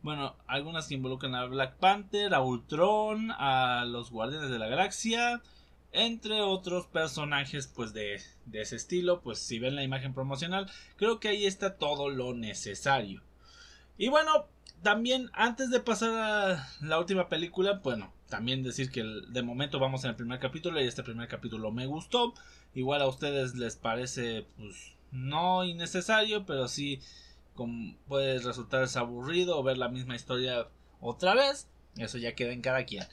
Bueno, 0.02 0.36
algunas 0.46 0.86
que 0.86 0.94
involucran 0.94 1.34
a 1.34 1.46
Black 1.46 1.76
Panther, 1.76 2.32
a 2.32 2.42
Ultron, 2.42 3.32
a 3.32 3.84
los 3.84 4.10
Guardianes 4.10 4.50
de 4.50 4.58
la 4.58 4.68
Galaxia, 4.68 5.42
entre 5.90 6.40
otros 6.40 6.86
personajes 6.86 7.66
pues 7.66 7.92
de, 7.92 8.20
de 8.46 8.60
ese 8.62 8.76
estilo. 8.76 9.20
Pues 9.20 9.40
si 9.40 9.58
ven 9.58 9.74
la 9.74 9.82
imagen 9.82 10.14
promocional, 10.14 10.70
creo 10.96 11.18
que 11.18 11.28
ahí 11.28 11.44
está 11.44 11.76
todo 11.76 12.08
lo 12.08 12.34
necesario. 12.34 13.22
Y 13.98 14.08
bueno, 14.08 14.46
también 14.82 15.30
antes 15.32 15.70
de 15.70 15.80
pasar 15.80 16.10
a 16.18 16.68
la 16.80 16.98
última 16.98 17.28
película, 17.28 17.80
bueno, 17.82 18.12
también 18.32 18.62
decir 18.62 18.90
que 18.90 19.04
de 19.04 19.42
momento 19.42 19.78
vamos 19.78 20.04
en 20.04 20.10
el 20.10 20.16
primer 20.16 20.38
capítulo 20.38 20.80
y 20.80 20.86
este 20.86 21.02
primer 21.02 21.28
capítulo 21.28 21.70
me 21.70 21.84
gustó. 21.84 22.32
Igual 22.74 23.02
a 23.02 23.06
ustedes 23.06 23.56
les 23.56 23.76
parece 23.76 24.46
pues 24.56 24.94
no 25.10 25.64
innecesario, 25.64 26.46
pero 26.46 26.66
sí 26.66 27.02
puede 28.08 28.38
resultarles 28.38 28.96
aburrido 28.96 29.62
ver 29.62 29.76
la 29.76 29.90
misma 29.90 30.16
historia 30.16 30.66
otra 31.02 31.34
vez. 31.34 31.68
Eso 31.98 32.16
ya 32.16 32.34
queda 32.34 32.52
en 32.52 32.62
cada 32.62 32.86
quien. 32.86 33.04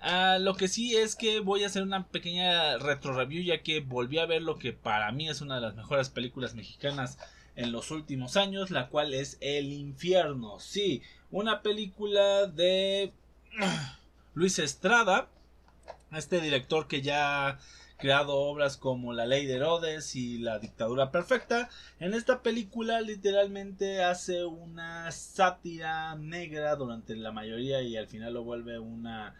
Ah, 0.00 0.38
lo 0.40 0.56
que 0.56 0.66
sí 0.66 0.96
es 0.96 1.14
que 1.14 1.38
voy 1.38 1.62
a 1.62 1.68
hacer 1.68 1.84
una 1.84 2.08
pequeña 2.08 2.76
retro 2.78 3.14
review 3.14 3.44
ya 3.44 3.62
que 3.62 3.78
volví 3.78 4.18
a 4.18 4.26
ver 4.26 4.42
lo 4.42 4.58
que 4.58 4.72
para 4.72 5.12
mí 5.12 5.28
es 5.28 5.42
una 5.42 5.54
de 5.54 5.60
las 5.60 5.76
mejores 5.76 6.10
películas 6.10 6.56
mexicanas 6.56 7.18
en 7.54 7.70
los 7.70 7.92
últimos 7.92 8.36
años, 8.36 8.72
la 8.72 8.88
cual 8.88 9.14
es 9.14 9.38
El 9.40 9.72
infierno. 9.72 10.58
Sí, 10.58 11.02
una 11.30 11.62
película 11.62 12.48
de 12.48 13.12
Luis 14.36 14.58
Estrada, 14.58 15.30
este 16.12 16.42
director 16.42 16.88
que 16.88 17.00
ya 17.00 17.48
ha 17.48 17.58
creado 17.96 18.34
obras 18.36 18.76
como 18.76 19.14
La 19.14 19.24
Ley 19.24 19.46
de 19.46 19.54
Herodes 19.54 20.14
y 20.14 20.36
La 20.36 20.58
Dictadura 20.58 21.10
Perfecta, 21.10 21.70
en 22.00 22.12
esta 22.12 22.42
película 22.42 23.00
literalmente 23.00 24.04
hace 24.04 24.44
una 24.44 25.10
sátira 25.10 26.14
negra 26.16 26.76
durante 26.76 27.16
la 27.16 27.32
mayoría 27.32 27.80
y 27.80 27.96
al 27.96 28.08
final 28.08 28.34
lo 28.34 28.44
vuelve 28.44 28.78
una 28.78 29.34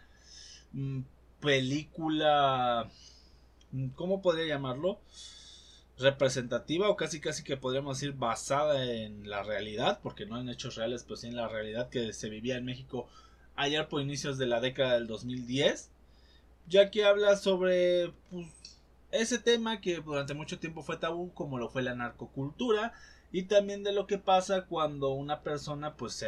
mm, 0.73 1.01
película, 1.41 2.89
mm, 3.73 3.89
¿cómo 3.89 4.23
podría 4.23 4.47
llamarlo? 4.47 4.99
representativa 5.99 6.89
o 6.89 6.95
casi 6.95 7.19
casi 7.19 7.43
que 7.43 7.57
podríamos 7.57 7.99
decir 7.99 8.15
basada 8.15 8.83
en 8.85 9.27
la 9.27 9.41
realidad, 9.41 9.99
porque 10.03 10.27
no 10.27 10.39
en 10.39 10.47
hechos 10.47 10.75
reales, 10.75 11.03
pero 11.03 11.15
sí 11.15 11.27
en 11.27 11.35
la 11.35 11.47
realidad 11.47 11.89
que 11.89 12.13
se 12.13 12.29
vivía 12.29 12.55
en 12.55 12.65
México 12.65 13.07
ayer 13.57 13.89
por 13.89 14.01
inicios 14.01 14.37
de 14.37 14.45
la 14.45 14.61
década 14.61 14.93
del 14.93 15.07
2010, 15.07 15.89
ya 16.67 16.89
que 16.89 17.03
habla 17.03 17.35
sobre 17.35 18.13
pues, 18.31 18.47
ese 19.11 19.39
tema 19.39 19.81
que 19.81 19.97
durante 19.97 20.33
mucho 20.33 20.59
tiempo 20.59 20.83
fue 20.83 20.97
tabú, 20.97 21.33
como 21.33 21.57
lo 21.57 21.69
fue 21.69 21.81
la 21.81 21.95
narcocultura, 21.95 22.93
y 23.31 23.43
también 23.43 23.83
de 23.83 23.91
lo 23.91 24.07
que 24.07 24.17
pasa 24.17 24.65
cuando 24.65 25.09
una 25.09 25.41
persona, 25.41 25.95
pues, 25.95 26.23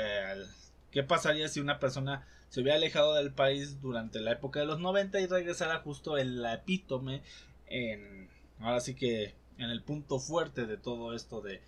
¿qué 0.92 1.04
pasaría 1.04 1.48
si 1.48 1.60
una 1.60 1.80
persona 1.80 2.28
se 2.50 2.62
hubiera 2.62 2.78
alejado 2.78 3.14
del 3.14 3.32
país 3.32 3.80
durante 3.80 4.20
la 4.20 4.34
época 4.34 4.60
de 4.60 4.66
los 4.66 4.80
90 4.80 5.20
y 5.20 5.28
regresara 5.28 5.80
justo 5.80 6.18
en 6.18 6.42
la 6.42 6.56
epítome, 6.56 7.22
en, 7.68 8.28
ahora 8.60 8.80
sí 8.82 8.96
que 8.96 9.36
en 9.58 9.70
el 9.70 9.84
punto 9.84 10.20
fuerte 10.20 10.66
de 10.66 10.78
todo 10.78 11.14
esto 11.14 11.42
de, 11.42 11.62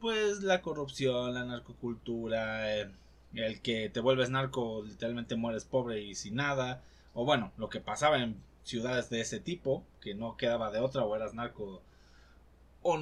pues, 0.00 0.42
la 0.42 0.62
corrupción, 0.62 1.32
la 1.32 1.44
narcocultura, 1.44 2.76
eh, 2.76 2.90
el 3.34 3.60
que 3.60 3.88
te 3.90 4.00
vuelves 4.00 4.30
narco, 4.30 4.82
literalmente 4.84 5.36
mueres 5.36 5.64
pobre 5.64 6.02
y 6.02 6.14
sin 6.14 6.36
nada, 6.36 6.82
o 7.14 7.24
bueno, 7.24 7.52
lo 7.56 7.68
que 7.68 7.80
pasaba 7.80 8.22
en 8.22 8.36
ciudades 8.64 9.10
de 9.10 9.20
ese 9.20 9.40
tipo, 9.40 9.84
que 10.00 10.14
no 10.14 10.36
quedaba 10.36 10.70
de 10.70 10.80
otra, 10.80 11.04
o 11.04 11.16
eras 11.16 11.34
narco 11.34 11.82
o 12.82 12.98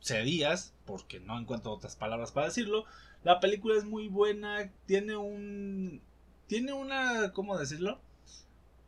cedías, 0.00 0.74
porque 0.84 1.20
no 1.20 1.38
encuentro 1.38 1.72
otras 1.72 1.96
palabras 1.96 2.32
para 2.32 2.46
decirlo. 2.46 2.84
La 3.24 3.40
película 3.40 3.76
es 3.76 3.84
muy 3.84 4.08
buena, 4.08 4.70
tiene 4.86 5.16
un 5.16 6.00
tiene 6.46 6.72
una, 6.72 7.32
¿cómo 7.32 7.58
decirlo? 7.58 8.00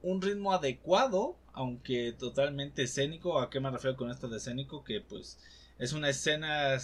Un 0.02 0.22
ritmo 0.22 0.52
adecuado, 0.52 1.36
aunque 1.52 2.12
totalmente 2.12 2.84
escénico. 2.84 3.38
¿A 3.38 3.50
qué 3.50 3.60
me 3.60 3.70
refiero 3.70 3.96
con 3.96 4.10
esto 4.10 4.28
de 4.28 4.38
escénico? 4.38 4.82
Que 4.82 5.00
pues 5.00 5.38
es 5.78 5.92
una 5.92 6.08
escena 6.08 6.78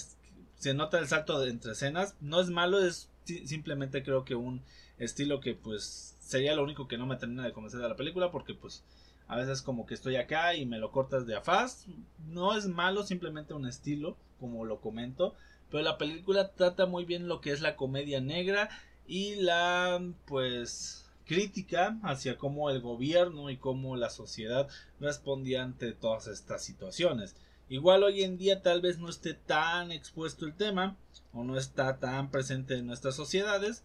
se 0.57 0.75
nota 0.75 0.99
el 0.99 1.09
salto 1.09 1.43
entre 1.45 1.73
escenas. 1.73 2.17
No 2.21 2.41
es 2.41 2.51
malo, 2.51 2.85
es 2.85 3.09
simplemente 3.27 4.03
creo 4.03 4.25
que 4.25 4.35
un 4.35 4.63
estilo 4.99 5.41
que 5.41 5.55
pues 5.55 6.17
sería 6.21 6.55
lo 6.55 6.65
único 6.65 6.89
que 6.89 6.99
no 6.99 7.07
me 7.07 7.17
termina 7.17 7.45
de 7.45 7.53
convencer 7.53 7.81
de 7.81 7.89
la 7.89 7.97
película 7.97 8.31
porque 8.31 8.55
pues 8.55 8.83
a 9.29 9.37
veces 9.37 9.63
como 9.63 9.87
que 9.87 9.95
estoy 9.95 10.17
acá 10.17 10.55
y 10.55 10.67
me 10.67 10.79
lo 10.79 10.93
cortas 10.93 11.27
de 11.27 11.37
afaz. 11.37 11.87
No 12.29 12.57
es 12.57 12.67
malo, 12.67 13.03
simplemente 13.03 13.55
un 13.55 13.67
estilo, 13.67 14.17
como 14.39 14.65
lo 14.65 14.81
comento. 14.81 15.35
Pero 15.71 15.83
la 15.83 15.99
película 15.99 16.53
trata 16.53 16.87
muy 16.87 17.05
bien 17.05 17.29
lo 17.29 17.41
que 17.41 17.51
es 17.51 17.61
la 17.61 17.77
comedia 17.77 18.21
negra 18.21 18.71
y 19.07 19.37
la 19.37 20.01
pues 20.27 21.07
crítica 21.27 21.99
hacia 22.03 22.39
cómo 22.39 22.71
el 22.71 22.81
gobierno 22.81 23.51
y 23.51 23.57
cómo 23.57 23.97
la 23.97 24.11
sociedad 24.11 24.69
respondía 25.01 25.65
ante 25.65 25.93
todas 25.93 26.29
estas 26.29 26.65
situaciones. 26.65 27.35
Igual 27.69 28.05
hoy 28.05 28.23
en 28.23 28.39
día 28.39 28.63
tal 28.63 28.81
vez 28.81 28.99
no 28.99 29.09
esté 29.09 29.35
tan 29.35 29.91
expuesto 29.91 30.47
el 30.47 30.55
tema 30.55 30.97
o 31.33 31.43
no 31.43 31.59
está 31.59 31.99
tan 31.99 32.31
presente 32.31 32.75
en 32.75 32.87
nuestras 32.87 33.17
sociedades 33.17 33.83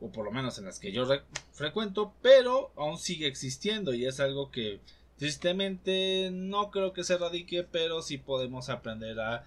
o 0.00 0.10
por 0.10 0.24
lo 0.24 0.32
menos 0.32 0.58
en 0.58 0.64
las 0.64 0.80
que 0.80 0.92
yo 0.92 1.06
frecuento, 1.52 2.12
pero 2.20 2.72
aún 2.76 2.98
sigue 2.98 3.26
existiendo 3.26 3.94
y 3.94 4.06
es 4.06 4.18
algo 4.18 4.50
que 4.50 4.80
tristemente 5.16 6.30
no 6.32 6.70
creo 6.70 6.92
que 6.92 7.04
se 7.04 7.16
radique, 7.16 7.62
pero 7.62 8.02
sí 8.02 8.18
podemos 8.18 8.68
aprender 8.68 9.20
a 9.20 9.44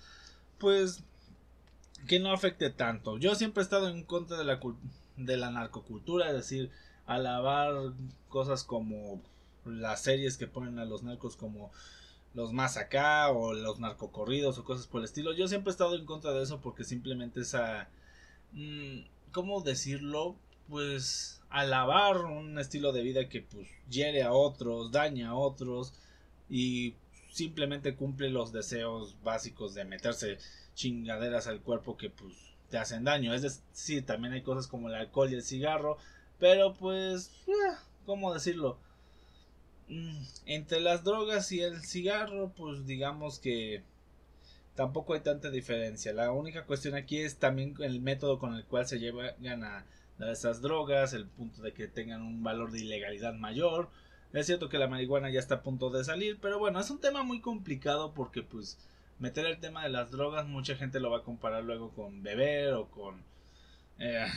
pues 0.57 1.03
que 2.07 2.19
no 2.19 2.31
afecte 2.31 2.69
tanto. 2.69 3.17
Yo 3.17 3.35
siempre 3.35 3.61
he 3.61 3.65
estado 3.65 3.89
en 3.89 4.03
contra 4.03 4.37
de 4.37 4.45
la 4.45 4.59
de 5.17 5.37
la 5.37 5.51
narcocultura, 5.51 6.27
es 6.29 6.35
decir, 6.35 6.71
alabar 7.05 7.73
cosas 8.29 8.63
como 8.63 9.21
las 9.65 10.03
series 10.03 10.37
que 10.37 10.47
ponen 10.47 10.79
a 10.79 10.85
los 10.85 11.03
narcos 11.03 11.35
como 11.35 11.71
los 12.33 12.53
más 12.53 12.77
acá 12.77 13.31
o 13.31 13.53
los 13.53 13.79
narcocorridos 13.79 14.57
o 14.57 14.63
cosas 14.63 14.87
por 14.87 15.01
el 15.01 15.05
estilo. 15.05 15.33
Yo 15.33 15.47
siempre 15.47 15.71
he 15.71 15.73
estado 15.73 15.95
en 15.95 16.05
contra 16.05 16.33
de 16.33 16.43
eso 16.43 16.59
porque 16.61 16.83
simplemente 16.83 17.41
esa... 17.41 17.89
Mm, 18.53 19.01
¿Cómo 19.31 19.61
decirlo? 19.61 20.35
Pues 20.69 21.41
alabar 21.49 22.25
un 22.25 22.59
estilo 22.59 22.91
de 22.91 23.03
vida 23.03 23.29
que 23.29 23.41
pues 23.41 23.67
hiere 23.89 24.23
a 24.23 24.33
otros, 24.33 24.91
daña 24.91 25.29
a 25.29 25.35
otros 25.35 25.93
y 26.49 26.95
simplemente 27.29 27.95
cumple 27.95 28.29
los 28.29 28.51
deseos 28.51 29.15
básicos 29.23 29.73
de 29.73 29.85
meterse 29.85 30.37
chingaderas 30.73 31.47
al 31.47 31.61
cuerpo 31.61 31.97
que 31.97 32.09
pues 32.09 32.33
te 32.69 32.77
hacen 32.77 33.03
daño. 33.03 33.33
Es 33.33 33.41
decir, 33.41 34.05
también 34.05 34.33
hay 34.33 34.41
cosas 34.41 34.67
como 34.67 34.89
el 34.89 34.95
alcohol 34.95 35.31
y 35.31 35.35
el 35.35 35.43
cigarro, 35.43 35.97
pero 36.39 36.73
pues, 36.73 37.31
eh, 37.47 37.75
¿cómo 38.05 38.33
decirlo? 38.33 38.77
Entre 40.45 40.81
las 40.81 41.03
drogas 41.03 41.51
y 41.51 41.61
el 41.61 41.81
cigarro, 41.81 42.51
pues 42.55 42.85
digamos 42.85 43.39
que 43.39 43.83
tampoco 44.75 45.13
hay 45.13 45.21
tanta 45.21 45.49
diferencia. 45.49 46.13
La 46.13 46.31
única 46.31 46.65
cuestión 46.65 46.95
aquí 46.95 47.19
es 47.19 47.37
también 47.37 47.75
el 47.79 48.01
método 48.01 48.37
con 48.39 48.55
el 48.55 48.65
cual 48.65 48.87
se 48.87 48.99
llevan 48.99 49.63
a 49.63 49.85
esas 50.19 50.61
drogas, 50.61 51.13
el 51.13 51.25
punto 51.27 51.61
de 51.61 51.73
que 51.73 51.87
tengan 51.87 52.21
un 52.21 52.43
valor 52.43 52.71
de 52.71 52.79
ilegalidad 52.79 53.33
mayor. 53.33 53.89
Es 54.33 54.45
cierto 54.45 54.69
que 54.69 54.77
la 54.77 54.87
marihuana 54.87 55.29
ya 55.29 55.39
está 55.39 55.55
a 55.55 55.61
punto 55.63 55.89
de 55.89 56.03
salir, 56.03 56.37
pero 56.41 56.59
bueno, 56.59 56.79
es 56.79 56.89
un 56.89 56.99
tema 56.99 57.23
muy 57.23 57.39
complicado 57.39 58.13
porque 58.13 58.43
pues 58.43 58.77
meter 59.19 59.45
el 59.45 59.59
tema 59.59 59.83
de 59.83 59.89
las 59.89 60.11
drogas 60.11 60.47
mucha 60.47 60.75
gente 60.75 60.99
lo 60.99 61.09
va 61.09 61.19
a 61.19 61.23
comparar 61.23 61.63
luego 61.63 61.91
con 61.91 62.21
beber 62.21 62.73
o 62.73 62.87
con 62.89 63.23
eh, 63.99 64.27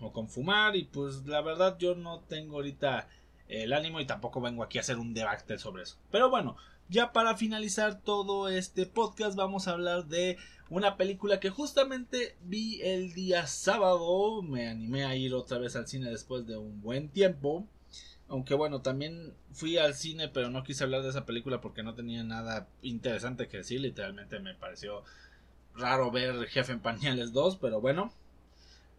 o 0.00 0.12
con 0.12 0.28
fumar 0.28 0.76
y 0.76 0.84
pues 0.84 1.26
la 1.26 1.42
verdad 1.42 1.76
yo 1.78 1.94
no 1.94 2.20
tengo 2.20 2.56
ahorita 2.56 3.08
el 3.50 3.72
ánimo 3.72 4.00
y 4.00 4.06
tampoco 4.06 4.40
vengo 4.40 4.62
aquí 4.62 4.78
a 4.78 4.82
hacer 4.82 4.98
un 4.98 5.12
debate 5.12 5.58
sobre 5.58 5.82
eso. 5.82 5.96
Pero 6.10 6.30
bueno, 6.30 6.56
ya 6.88 7.12
para 7.12 7.36
finalizar 7.36 8.00
todo 8.00 8.48
este 8.48 8.86
podcast 8.86 9.36
vamos 9.36 9.68
a 9.68 9.72
hablar 9.72 10.06
de 10.06 10.38
una 10.70 10.96
película 10.96 11.40
que 11.40 11.50
justamente 11.50 12.36
vi 12.42 12.80
el 12.82 13.12
día 13.12 13.46
sábado, 13.46 14.40
me 14.42 14.68
animé 14.68 15.04
a 15.04 15.16
ir 15.16 15.34
otra 15.34 15.58
vez 15.58 15.74
al 15.74 15.88
cine 15.88 16.10
después 16.10 16.46
de 16.46 16.56
un 16.56 16.80
buen 16.80 17.08
tiempo. 17.08 17.66
Aunque 18.28 18.54
bueno, 18.54 18.80
también 18.80 19.34
fui 19.52 19.78
al 19.78 19.94
cine, 19.94 20.28
pero 20.28 20.50
no 20.50 20.62
quise 20.62 20.84
hablar 20.84 21.02
de 21.02 21.10
esa 21.10 21.26
película 21.26 21.60
porque 21.60 21.82
no 21.82 21.94
tenía 21.94 22.22
nada 22.22 22.68
interesante 22.82 23.48
que 23.48 23.58
decir. 23.58 23.80
Literalmente 23.80 24.38
me 24.38 24.54
pareció 24.54 25.02
raro 25.74 26.12
ver 26.12 26.46
Jefe 26.46 26.72
en 26.72 26.80
Pañales 26.80 27.32
2, 27.32 27.56
pero 27.56 27.80
bueno. 27.80 28.12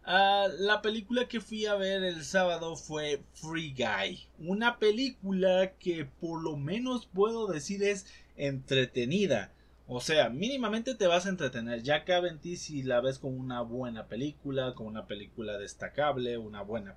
Ah, 0.04 0.48
la 0.58 0.82
película 0.82 1.28
que 1.28 1.40
fui 1.40 1.66
a 1.66 1.76
ver 1.76 2.02
el 2.02 2.24
sábado 2.24 2.74
fue 2.76 3.22
Free 3.34 3.72
Guy. 3.72 4.26
Una 4.38 4.78
película 4.78 5.72
que 5.78 6.06
por 6.20 6.42
lo 6.42 6.56
menos 6.56 7.06
puedo 7.06 7.46
decir 7.46 7.84
es 7.84 8.06
entretenida. 8.36 9.52
O 9.86 10.00
sea, 10.00 10.28
mínimamente 10.28 10.94
te 10.96 11.06
vas 11.06 11.26
a 11.26 11.28
entretener. 11.28 11.82
Ya 11.82 12.04
cabe 12.04 12.30
en 12.30 12.40
ti 12.40 12.56
si 12.56 12.82
la 12.82 13.00
ves 13.00 13.18
como 13.20 13.36
una 13.36 13.60
buena 13.60 14.06
película, 14.06 14.74
como 14.74 14.88
una 14.88 15.06
película 15.06 15.56
destacable, 15.58 16.36
una 16.36 16.62
buena 16.62 16.96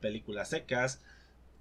película 0.00 0.44
secas. 0.44 1.00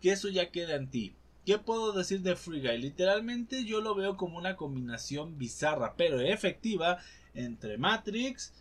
Que 0.01 0.11
eso 0.11 0.29
ya 0.29 0.49
queda 0.49 0.75
en 0.75 0.89
ti. 0.89 1.15
¿Qué 1.45 1.59
puedo 1.59 1.91
decir 1.91 2.21
de 2.21 2.35
Free 2.35 2.61
Guy? 2.61 2.79
Literalmente 2.79 3.65
yo 3.65 3.81
lo 3.81 3.93
veo 3.93 4.17
como 4.17 4.37
una 4.37 4.55
combinación 4.55 5.37
bizarra, 5.37 5.95
pero 5.95 6.19
efectiva 6.21 6.99
entre 7.35 7.77
Matrix. 7.77 8.53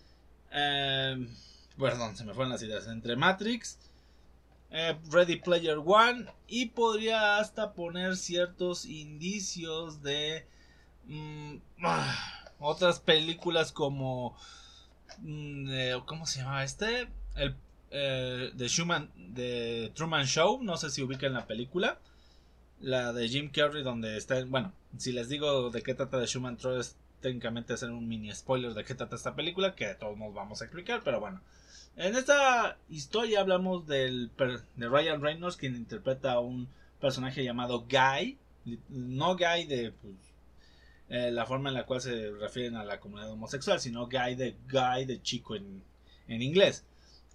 Eh, 0.53 1.27
Perdón, 1.81 2.17
se 2.17 2.25
me 2.25 2.35
fueron 2.35 2.53
las 2.53 2.63
ideas. 2.63 2.87
Entre 2.87 3.17
Matrix, 3.17 3.79
eh, 4.71 4.97
Ready 5.11 5.37
Player 5.37 5.79
One 5.85 6.27
y 6.47 6.67
podría 6.67 7.39
hasta 7.39 7.73
poner 7.73 8.17
ciertos 8.17 8.85
indicios 8.85 10.03
de 10.03 10.47
mm, 11.07 11.57
ah, 11.83 12.45
otras 12.59 13.01
películas 13.01 13.73
como 13.73 14.37
mm, 15.19 15.69
eh, 15.71 16.03
¿cómo 16.07 16.27
se 16.27 16.41
llama 16.41 16.63
este? 16.63 17.09
El 17.35 17.57
eh, 17.91 18.51
de 18.55 18.69
Schumann 18.69 19.11
de 19.17 19.91
Truman 19.95 20.27
Show, 20.27 20.63
no 20.63 20.77
sé 20.77 20.91
si 20.91 21.03
ubican 21.03 21.33
la 21.33 21.47
película, 21.49 21.99
la 22.81 23.13
de 23.13 23.29
Jim 23.29 23.51
Carrey 23.51 23.83
donde 23.83 24.17
está, 24.17 24.45
bueno, 24.45 24.73
si 24.97 25.13
les 25.13 25.29
digo 25.29 25.71
de 25.71 25.83
qué 25.83 25.95
trata 25.95 26.19
de 26.19 26.27
Schumann 26.27 26.57
Show 26.59 26.79
es 26.79 26.97
técnicamente 27.21 27.73
hacer 27.73 27.91
un 27.91 28.07
mini 28.07 28.33
spoiler 28.33 28.73
de 28.75 28.85
qué 28.85 28.95
trata 28.95 29.17
esta 29.17 29.35
película 29.35 29.75
que 29.75 29.93
todos 29.95 30.17
nos 30.17 30.33
vamos 30.33 30.63
a 30.63 30.67
explicar, 30.67 31.03
pero 31.05 31.19
bueno. 31.19 31.41
En 31.97 32.17
esta 32.17 32.79
historia 32.89 33.41
hablamos 33.41 33.87
del, 33.87 34.31
de 34.77 34.89
Ryan 34.89 35.21
Reynolds, 35.21 35.57
quien 35.57 35.77
interpreta 35.77 36.33
a 36.33 36.41
un 36.41 36.69
personaje 37.01 37.45
llamado 37.45 37.87
Guy. 37.89 38.39
No 38.89 39.37
Guy 39.37 39.65
de 39.67 39.93
pues, 39.93 40.15
eh, 41.09 41.31
la 41.31 41.47
forma 41.47 41.71
en 41.71 41.75
la 41.75 41.87
cual 41.87 42.01
se 42.01 42.31
refieren 42.31 42.77
a 42.77 42.85
la 42.85 43.01
comunidad 43.01 43.31
homosexual, 43.31 43.81
sino 43.81 44.07
Guy 44.07 44.35
de 44.37 44.57
Guy 44.71 45.05
de 45.05 45.21
chico 45.23 45.57
en, 45.57 45.83
en 46.29 46.43
inglés. 46.43 46.85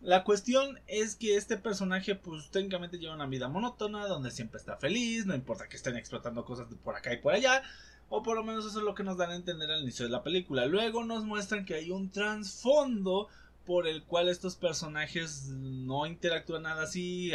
La 0.02 0.24
cuestión 0.24 0.80
es 0.88 1.16
que 1.16 1.36
este 1.36 1.58
personaje 1.58 2.16
pues 2.16 2.50
técnicamente 2.52 3.00
lleva 3.00 3.16
una 3.16 3.26
vida 3.26 3.48
monótona 3.48 4.08
donde 4.08 4.30
siempre 4.30 4.60
está 4.60 4.78
feliz, 4.78 5.26
no 5.26 5.34
importa 5.36 5.68
que 5.68 5.78
estén 5.78 5.96
explotando 5.96 6.46
cosas 6.46 6.68
por 6.84 6.96
acá 6.96 7.14
y 7.14 7.18
por 7.18 7.34
allá, 7.34 7.64
o 8.10 8.22
por 8.22 8.36
lo 8.36 8.44
menos 8.44 8.66
eso 8.66 8.80
es 8.80 8.86
lo 8.86 8.94
que 8.94 9.04
nos 9.04 9.18
dan 9.18 9.32
a 9.32 9.36
entender 9.36 9.72
al 9.72 9.82
inicio 9.82 10.06
de 10.06 10.12
la 10.12 10.22
película. 10.24 10.66
Luego 10.66 11.04
nos 11.04 11.24
muestran 11.24 11.66
que 11.66 11.76
hay 11.76 11.92
un 11.92 12.12
trasfondo 12.12 13.30
por 13.66 13.88
el 13.88 14.04
cual 14.04 14.30
estos 14.30 14.56
personajes 14.56 15.48
no 15.50 16.06
interactúan 16.06 16.64
nada 16.64 16.84
así. 16.84 17.32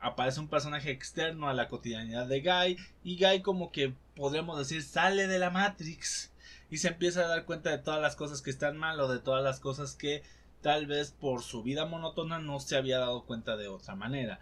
Aparece 0.00 0.40
un 0.40 0.48
personaje 0.48 0.90
externo 0.90 1.48
a 1.48 1.54
la 1.54 1.68
cotidianidad 1.68 2.26
de 2.26 2.40
Guy 2.40 2.76
y 3.02 3.18
Guy 3.18 3.42
como 3.42 3.72
que 3.72 3.94
podríamos 4.14 4.58
decir 4.58 4.82
sale 4.82 5.26
de 5.26 5.38
la 5.38 5.50
Matrix 5.50 6.32
y 6.70 6.78
se 6.78 6.88
empieza 6.88 7.20
a 7.20 7.28
dar 7.28 7.44
cuenta 7.44 7.70
de 7.70 7.78
todas 7.78 8.00
las 8.00 8.14
cosas 8.14 8.42
que 8.42 8.50
están 8.50 8.76
mal 8.76 9.00
o 9.00 9.08
de 9.08 9.18
todas 9.18 9.42
las 9.42 9.58
cosas 9.58 9.94
que 9.94 10.22
tal 10.60 10.86
vez 10.86 11.12
por 11.12 11.42
su 11.42 11.62
vida 11.62 11.86
monótona 11.86 12.38
no 12.38 12.60
se 12.60 12.76
había 12.76 12.98
dado 12.98 13.24
cuenta 13.24 13.56
de 13.56 13.68
otra 13.68 13.94
manera. 13.94 14.40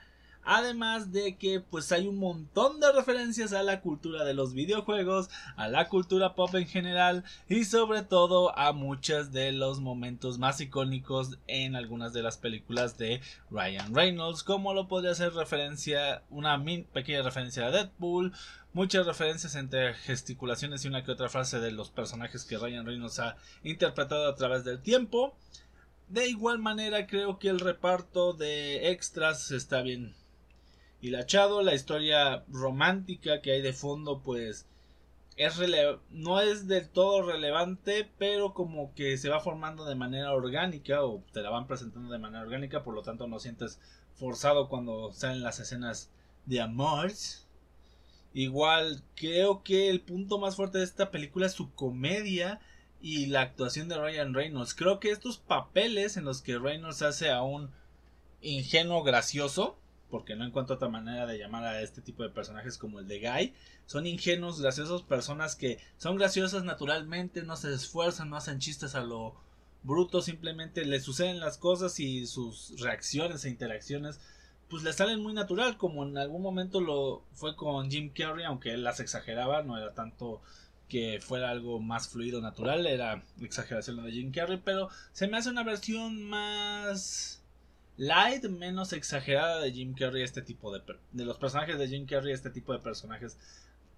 Además 0.48 1.11
de 1.11 1.37
que 1.37 1.59
pues 1.59 1.90
hay 1.90 2.06
un 2.06 2.18
montón 2.18 2.78
de 2.78 2.92
referencias 2.92 3.52
a 3.52 3.64
la 3.64 3.80
cultura 3.80 4.24
de 4.24 4.32
los 4.32 4.54
videojuegos, 4.54 5.28
a 5.56 5.66
la 5.66 5.88
cultura 5.88 6.37
pop 6.37 6.54
en 6.54 6.68
general 6.68 7.24
y 7.48 7.64
sobre 7.64 8.02
todo 8.02 8.56
a 8.56 8.72
muchos 8.72 9.32
de 9.32 9.50
los 9.50 9.80
momentos 9.80 10.38
más 10.38 10.61
icónicos 10.61 11.37
en 11.48 11.74
algunas 11.74 12.12
de 12.12 12.22
las 12.22 12.38
películas 12.38 12.96
de 12.96 13.20
Ryan 13.50 13.92
Reynolds, 13.92 14.44
como 14.44 14.72
lo 14.72 14.87
podría 14.87 15.16
ser 15.16 15.35
referencia, 15.35 16.22
una 16.30 16.62
pequeña 16.92 17.22
referencia 17.22 17.66
a 17.66 17.72
Deadpool, 17.72 18.32
muchas 18.72 19.04
referencias 19.04 19.56
entre 19.56 19.94
gesticulaciones 19.94 20.85
y 20.85 20.88
una 20.88 21.02
que 21.02 21.11
otra 21.11 21.28
frase 21.28 21.59
de 21.59 21.72
los 21.72 21.90
personajes 21.90 22.44
que 22.44 22.56
Ryan 22.56 22.87
Reynolds 22.87 23.18
ha 23.18 23.37
interpretado 23.64 24.28
a 24.28 24.37
través 24.37 24.62
del 24.62 24.80
tiempo. 24.80 25.37
De 26.09 26.28
igual 26.28 26.61
manera 26.61 27.09
creo 27.09 27.40
que 27.40 27.48
el 27.48 27.59
reparto 27.59 28.32
de 28.32 28.92
extras 28.92 29.50
está 29.50 29.82
bien 29.82 30.14
hilachado, 31.00 31.62
la 31.62 31.74
historia 31.74 32.44
romántica 32.48 33.40
que 33.40 33.52
hay 33.52 33.62
de 33.62 33.72
fondo 33.72 34.22
pues 34.22 34.66
es 35.37 35.61
no 36.11 36.40
es 36.40 36.66
del 36.66 36.88
todo 36.88 37.22
relevante, 37.22 38.11
pero 38.18 38.54
como 38.54 38.94
que 38.94 39.18
se 39.18 39.28
va 39.28 39.40
formando 39.40 39.85
de 39.85 39.94
manera 39.94 40.32
orgánica 40.32 41.04
o 41.04 41.22
te 41.32 41.42
la 41.42 41.50
van 41.50 41.66
presentando 41.66 42.11
de 42.11 42.18
manera 42.18 42.42
orgánica, 42.42 42.82
por 42.82 42.94
lo 42.94 43.02
tanto 43.02 43.26
no 43.26 43.38
sientes 43.38 43.78
forzado 44.14 44.68
cuando 44.68 45.12
salen 45.12 45.42
las 45.42 45.61
escenas 45.61 46.11
de 46.46 46.61
amor. 46.62 47.12
Igual 48.32 49.02
creo 49.14 49.62
que 49.62 49.90
el 49.90 50.00
punto 50.00 50.38
más 50.38 50.56
fuerte 50.56 50.78
de 50.78 50.85
esta 50.85 51.11
película 51.11 51.46
es 51.46 51.52
su 51.52 51.72
comedia 51.74 52.61
y 53.00 53.26
la 53.26 53.42
actuación 53.42 53.88
de 53.88 53.98
Ryan 53.98 54.35
Reynolds. 54.35 54.74
Creo 54.74 55.00
que 55.00 55.11
estos 55.11 55.38
papeles 55.38 56.16
en 56.16 56.24
los 56.24 56.40
que 56.42 56.59
Reynolds 56.59 57.02
hace 57.02 57.30
a 57.30 57.42
un 57.42 57.70
ingenuo 58.40 59.02
gracioso, 59.02 59.78
porque 60.10 60.36
no 60.36 60.44
encuentro 60.44 60.76
otra 60.76 60.88
manera 60.88 61.26
de 61.26 61.38
llamar 61.38 61.64
a 61.64 61.82
este 61.82 62.00
tipo 62.00 62.22
de 62.22 62.30
personajes 62.30 62.78
como 62.78 63.00
el 63.00 63.08
de 63.08 63.20
Guy, 63.20 63.54
son 63.86 64.06
ingenuos, 64.06 64.60
graciosos, 64.60 65.02
personas 65.02 65.56
que 65.56 65.78
son 65.96 66.16
graciosas 66.16 66.64
naturalmente, 66.64 67.42
no 67.42 67.56
se 67.56 67.72
esfuerzan, 67.72 68.30
no 68.30 68.36
hacen 68.36 68.58
chistes 68.58 68.94
a 68.94 69.02
lo 69.02 69.34
bruto, 69.82 70.22
simplemente 70.22 70.84
le 70.84 71.00
suceden 71.00 71.40
las 71.40 71.58
cosas 71.58 72.00
y 72.00 72.26
sus 72.26 72.80
reacciones 72.80 73.44
e 73.44 73.50
interacciones 73.50 74.20
pues 74.68 74.82
le 74.82 74.92
salen 74.92 75.22
muy 75.22 75.32
natural, 75.32 75.76
como 75.76 76.04
en 76.04 76.18
algún 76.18 76.42
momento 76.42 76.80
lo 76.80 77.22
fue 77.34 77.54
con 77.56 77.90
Jim 77.90 78.10
Carrey, 78.12 78.44
aunque 78.44 78.72
él 78.72 78.82
las 78.82 79.00
exageraba, 79.00 79.62
no 79.62 79.78
era 79.78 79.94
tanto 79.94 80.42
que 80.88 81.20
fuera 81.20 81.50
algo 81.50 81.80
más 81.80 82.08
fluido, 82.08 82.40
natural, 82.40 82.86
era 82.86 83.22
exageración 83.40 84.04
de 84.04 84.12
Jim 84.12 84.32
Carrey, 84.32 84.60
pero 84.64 84.88
se 85.12 85.28
me 85.28 85.36
hace 85.36 85.50
una 85.50 85.62
versión 85.62 86.24
más 86.24 87.42
light, 87.96 88.44
menos 88.44 88.92
exagerada 88.92 89.61
de 89.61 89.72
Jim 89.72 89.94
Carrey, 89.94 90.22
este 90.22 90.42
tipo 90.42 90.72
de, 90.72 90.82
de 91.12 91.24
los 91.24 91.38
personajes 91.38 91.78
de 91.78 91.88
Jim 91.88 92.06
Carrey, 92.06 92.32
este 92.32 92.50
tipo 92.50 92.72
de 92.72 92.78
personajes 92.78 93.38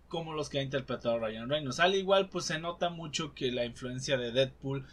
como 0.09 0.33
los 0.33 0.49
que 0.49 0.59
ha 0.59 0.63
interpretado 0.63 1.19
Ryan 1.19 1.49
Reynolds. 1.49 1.81
Al 1.81 1.95
igual, 1.95 2.29
pues 2.29 2.47
se 2.47 2.59
nota 2.59 2.89
mucho 2.89 3.35
que 3.35 3.53
la 3.53 3.65
influencia 3.65 4.17
de 4.17 4.33
Deadpool 4.33 4.87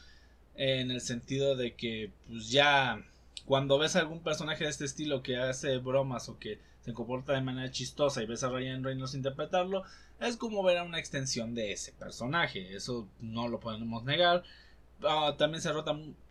en 0.56 0.91
el 0.91 1.02
sentido 1.02 1.56
de 1.56 1.76
que 1.76 2.12
pues 2.28 2.50
ya 2.50 3.04
cuando 3.46 3.78
ves 3.78 3.96
a 3.96 4.00
algún 4.00 4.22
personaje 4.22 4.63
de 4.63 4.70
este 4.70 4.86
estilo 4.86 5.22
que 5.22 5.38
hace 5.38 5.78
bromas 5.78 6.30
o 6.30 6.39
que 6.39 6.60
se 6.82 6.94
comporta 6.94 7.34
de 7.34 7.41
manera 7.41 7.72
chistosa 7.72 8.22
y 8.22 8.26
ves 8.26 8.44
a 8.44 8.50
Ryan 8.50 8.84
Reynolds 8.84 9.15
interpretarlo, 9.15 9.84
es 10.20 10.38
como 10.38 10.63
ver 10.63 10.78
a 10.78 10.84
una 10.84 11.00
extensión 11.00 11.56
de 11.56 11.72
ese 11.72 11.91
personaje. 11.94 12.76
Eso 12.76 13.08
no 13.20 13.48
lo 13.48 13.60
podemos 13.60 14.04
negar. 14.04 14.44
Ah, 15.08 15.36
también 15.38 15.62
se, 15.62 15.70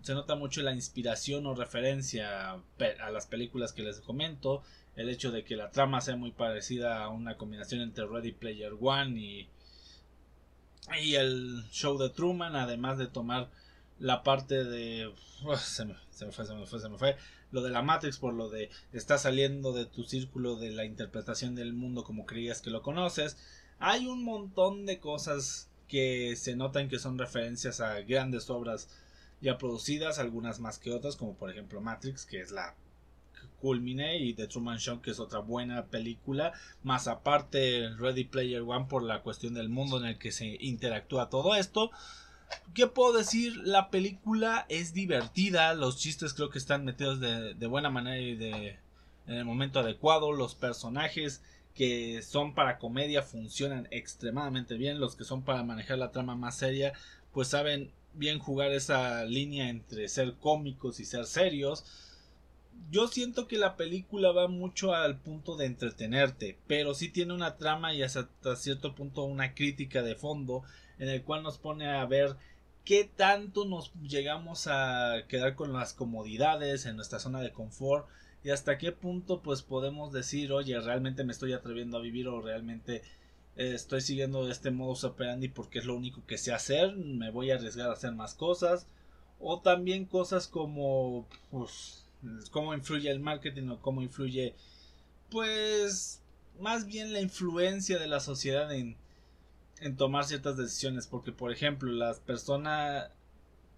se 0.03 0.15
nota 0.15 0.35
mucho 0.35 0.63
la 0.63 0.73
inspiración 0.73 1.47
o 1.47 1.55
referencia 1.55 2.53
a 2.53 3.11
las 3.11 3.27
películas 3.27 3.73
que 3.73 3.83
les 3.83 4.01
comento. 4.01 4.63
El 4.97 5.09
hecho 5.09 5.33
de 5.33 5.45
que 5.45 5.57
la 5.57 5.71
trama 5.71 6.01
sea 6.01 6.17
muy 6.17 6.33
parecida 6.33 7.03
a 7.03 7.09
una 7.09 7.37
combinación 7.37 7.81
entre 7.81 8.07
Ready 8.07 8.33
Player 8.33 8.73
One 8.81 9.21
y, 9.21 9.49
y 11.03 11.15
el 11.17 11.65
show 11.71 11.99
de 11.99 12.11
Truman, 12.11 12.55
además 12.55 12.99
de 12.99 13.07
tomar 13.07 13.51
la 13.99 14.23
parte 14.23 14.65
de... 14.65 15.13
se, 15.59 15.85
me, 15.85 15.95
se, 16.11 16.27
me, 16.27 16.33
fue, 16.33 16.45
se 16.45 16.55
me 16.55 16.67
fue, 16.67 16.81
se 16.81 16.89
me 16.89 16.99
fue. 16.99 17.17
Lo 17.51 17.63
de 17.63 17.71
la 17.71 17.83
Matrix 17.83 18.19
por 18.19 18.35
lo 18.35 18.49
de... 18.49 18.71
Está 18.93 19.19
saliendo 19.19 19.73
de 19.73 19.87
tu 19.87 20.05
círculo 20.05 20.57
de 20.57 20.71
la 20.71 20.85
interpretación 20.85 21.55
del 21.55 21.73
mundo 21.73 22.05
como 22.05 22.27
creías 22.27 22.61
que 22.61 22.71
lo 22.71 22.83
conoces. 22.83 23.37
Hay 23.79 24.07
un 24.07 24.25
montón 24.25 24.87
de 24.87 25.01
cosas 25.01 25.71
que 25.95 26.35
se 26.35 26.57
notan 26.57 26.89
que 26.89 26.99
son 26.99 27.19
referencias 27.19 27.81
a 27.81 28.01
grandes 28.01 28.51
obras 28.51 28.89
ya 29.41 29.59
producidas, 29.59 30.19
algunas 30.19 30.59
más 30.59 30.81
que 30.81 30.91
otras, 30.91 31.15
como 31.15 31.35
por 31.35 31.53
ejemplo 31.53 31.81
Matrix, 31.81 32.27
que 32.27 32.41
es 32.41 32.51
la 32.51 32.75
culmine 33.61 34.19
y 34.19 34.35
The 34.35 34.49
Truman 34.49 34.79
Show 34.79 35.01
que 35.01 35.13
es 35.13 35.21
otra 35.21 35.39
buena 35.39 35.87
película 35.87 36.53
más 36.83 37.07
aparte 37.07 37.91
Ready 37.97 38.25
Player 38.25 38.63
One 38.63 38.87
por 38.89 39.05
la 39.05 39.23
cuestión 39.23 39.55
del 39.55 39.69
mundo 39.69 39.99
en 39.99 40.07
el 40.07 40.19
que 40.19 40.33
se 40.33 40.57
interactúa 40.61 41.31
todo 41.31 41.55
esto 41.55 41.93
¿Qué 42.75 42.89
puedo 42.89 43.13
decir? 43.13 43.57
La 43.59 43.89
película 43.91 44.67
es 44.69 44.95
divertida, 44.95 45.75
los 45.75 45.97
chistes 45.97 46.35
creo 46.35 46.51
que 46.51 46.59
están 46.59 46.85
metidos 46.85 47.21
de, 47.21 47.67
buena 47.67 47.91
manera 47.91 48.19
y 48.19 48.35
de, 48.35 48.79
en 49.27 49.35
el 49.35 49.45
momento 49.45 49.81
adecuado, 49.81 50.33
los 50.33 50.55
personajes 50.55 51.41
que 51.75 52.23
son 52.23 52.55
para 52.55 52.79
comedia 52.79 53.23
funcionan 53.23 53.89
extremadamente 53.91 54.77
bien, 54.77 55.01
los 55.01 55.17
que 55.17 55.25
son 55.25 55.43
para 55.43 55.65
manejar 55.65 55.99
la 55.99 56.13
trama 56.13 56.37
más 56.37 56.57
seria 56.57 56.93
pues 57.35 57.49
saben 57.49 57.91
bien 58.15 58.39
jugar 58.39 58.71
esa 58.73 59.25
línea 59.25 59.69
entre 59.69 60.09
ser 60.09 60.35
cómicos 60.35 61.01
y 61.01 61.05
ser 61.05 61.27
serios. 61.27 61.85
Yo 62.91 63.09
siento 63.09 63.49
que 63.49 63.59
la 63.59 63.77
película 63.77 64.31
va 64.33 64.47
mucho 64.47 64.95
al 64.95 65.19
punto 65.19 65.57
de 65.57 65.67
entretenerte, 65.67 66.59
pero 66.67 66.95
sí 66.95 67.09
tiene 67.09 67.35
una 67.35 67.57
trama 67.57 67.93
y 67.93 68.03
hasta 68.03 68.29
cierto 68.57 68.95
punto 68.95 69.25
una 69.25 69.55
crítica 69.55 70.03
de 70.03 70.15
fondo 70.15 70.63
en 70.99 71.09
el 71.09 71.23
cual 71.23 71.43
nos 71.43 71.59
pone 71.59 71.89
a 71.89 72.05
ver 72.07 72.37
qué 72.85 73.05
tanto 73.05 73.65
nos 73.65 73.93
llegamos 74.03 74.69
a 74.69 75.23
quedar 75.29 75.57
con 75.57 75.73
las 75.73 75.93
comodidades 75.93 76.87
en 76.87 76.97
nuestra 76.97 77.19
zona 77.19 77.41
de 77.41 77.53
confort 77.53 78.07
y 78.45 78.51
hasta 78.51 78.79
qué 78.79 78.93
punto 78.93 79.41
pues 79.41 79.63
podemos 79.63 80.13
decir 80.13 80.53
oye 80.53 80.79
realmente 80.79 81.25
me 81.25 81.33
estoy 81.33 81.55
atreviendo 81.55 81.97
a 81.97 82.03
vivir 82.03 82.29
o 82.29 82.41
realmente 82.41 83.03
eh, 83.57 83.73
estoy 83.75 84.03
siguiendo 84.03 84.49
este 84.49 84.71
modus 84.71 85.05
operandi 85.05 85.49
porque 85.49 85.79
es 85.79 85.87
lo 85.87 85.97
único 85.97 86.25
que 86.27 86.39
sé 86.39 86.53
hacer 86.53 86.95
me 86.95 87.31
voy 87.31 87.51
a 87.51 87.57
arriesgar 87.57 87.89
a 87.89 87.95
hacer 87.95 88.13
más 88.13 88.35
cosas 88.35 88.87
o 89.41 89.61
también 89.61 90.05
cosas 90.05 90.47
como 90.47 91.27
pues 91.51 92.07
cómo 92.51 92.75
influye 92.75 93.11
el 93.11 93.21
marketing 93.21 93.69
o 93.69 93.81
cómo 93.81 94.03
influye 94.03 94.55
pues 95.31 96.23
más 96.61 96.87
bien 96.87 97.13
la 97.13 97.21
influencia 97.21 97.99
de 97.99 98.07
la 98.07 98.21
sociedad 98.21 98.73
en 98.73 98.97
en 99.81 99.97
tomar 99.97 100.25
ciertas 100.25 100.57
decisiones 100.57 101.07
porque 101.07 101.33
por 101.33 101.51
ejemplo 101.51 101.91
las 101.91 102.21
personas 102.21 103.11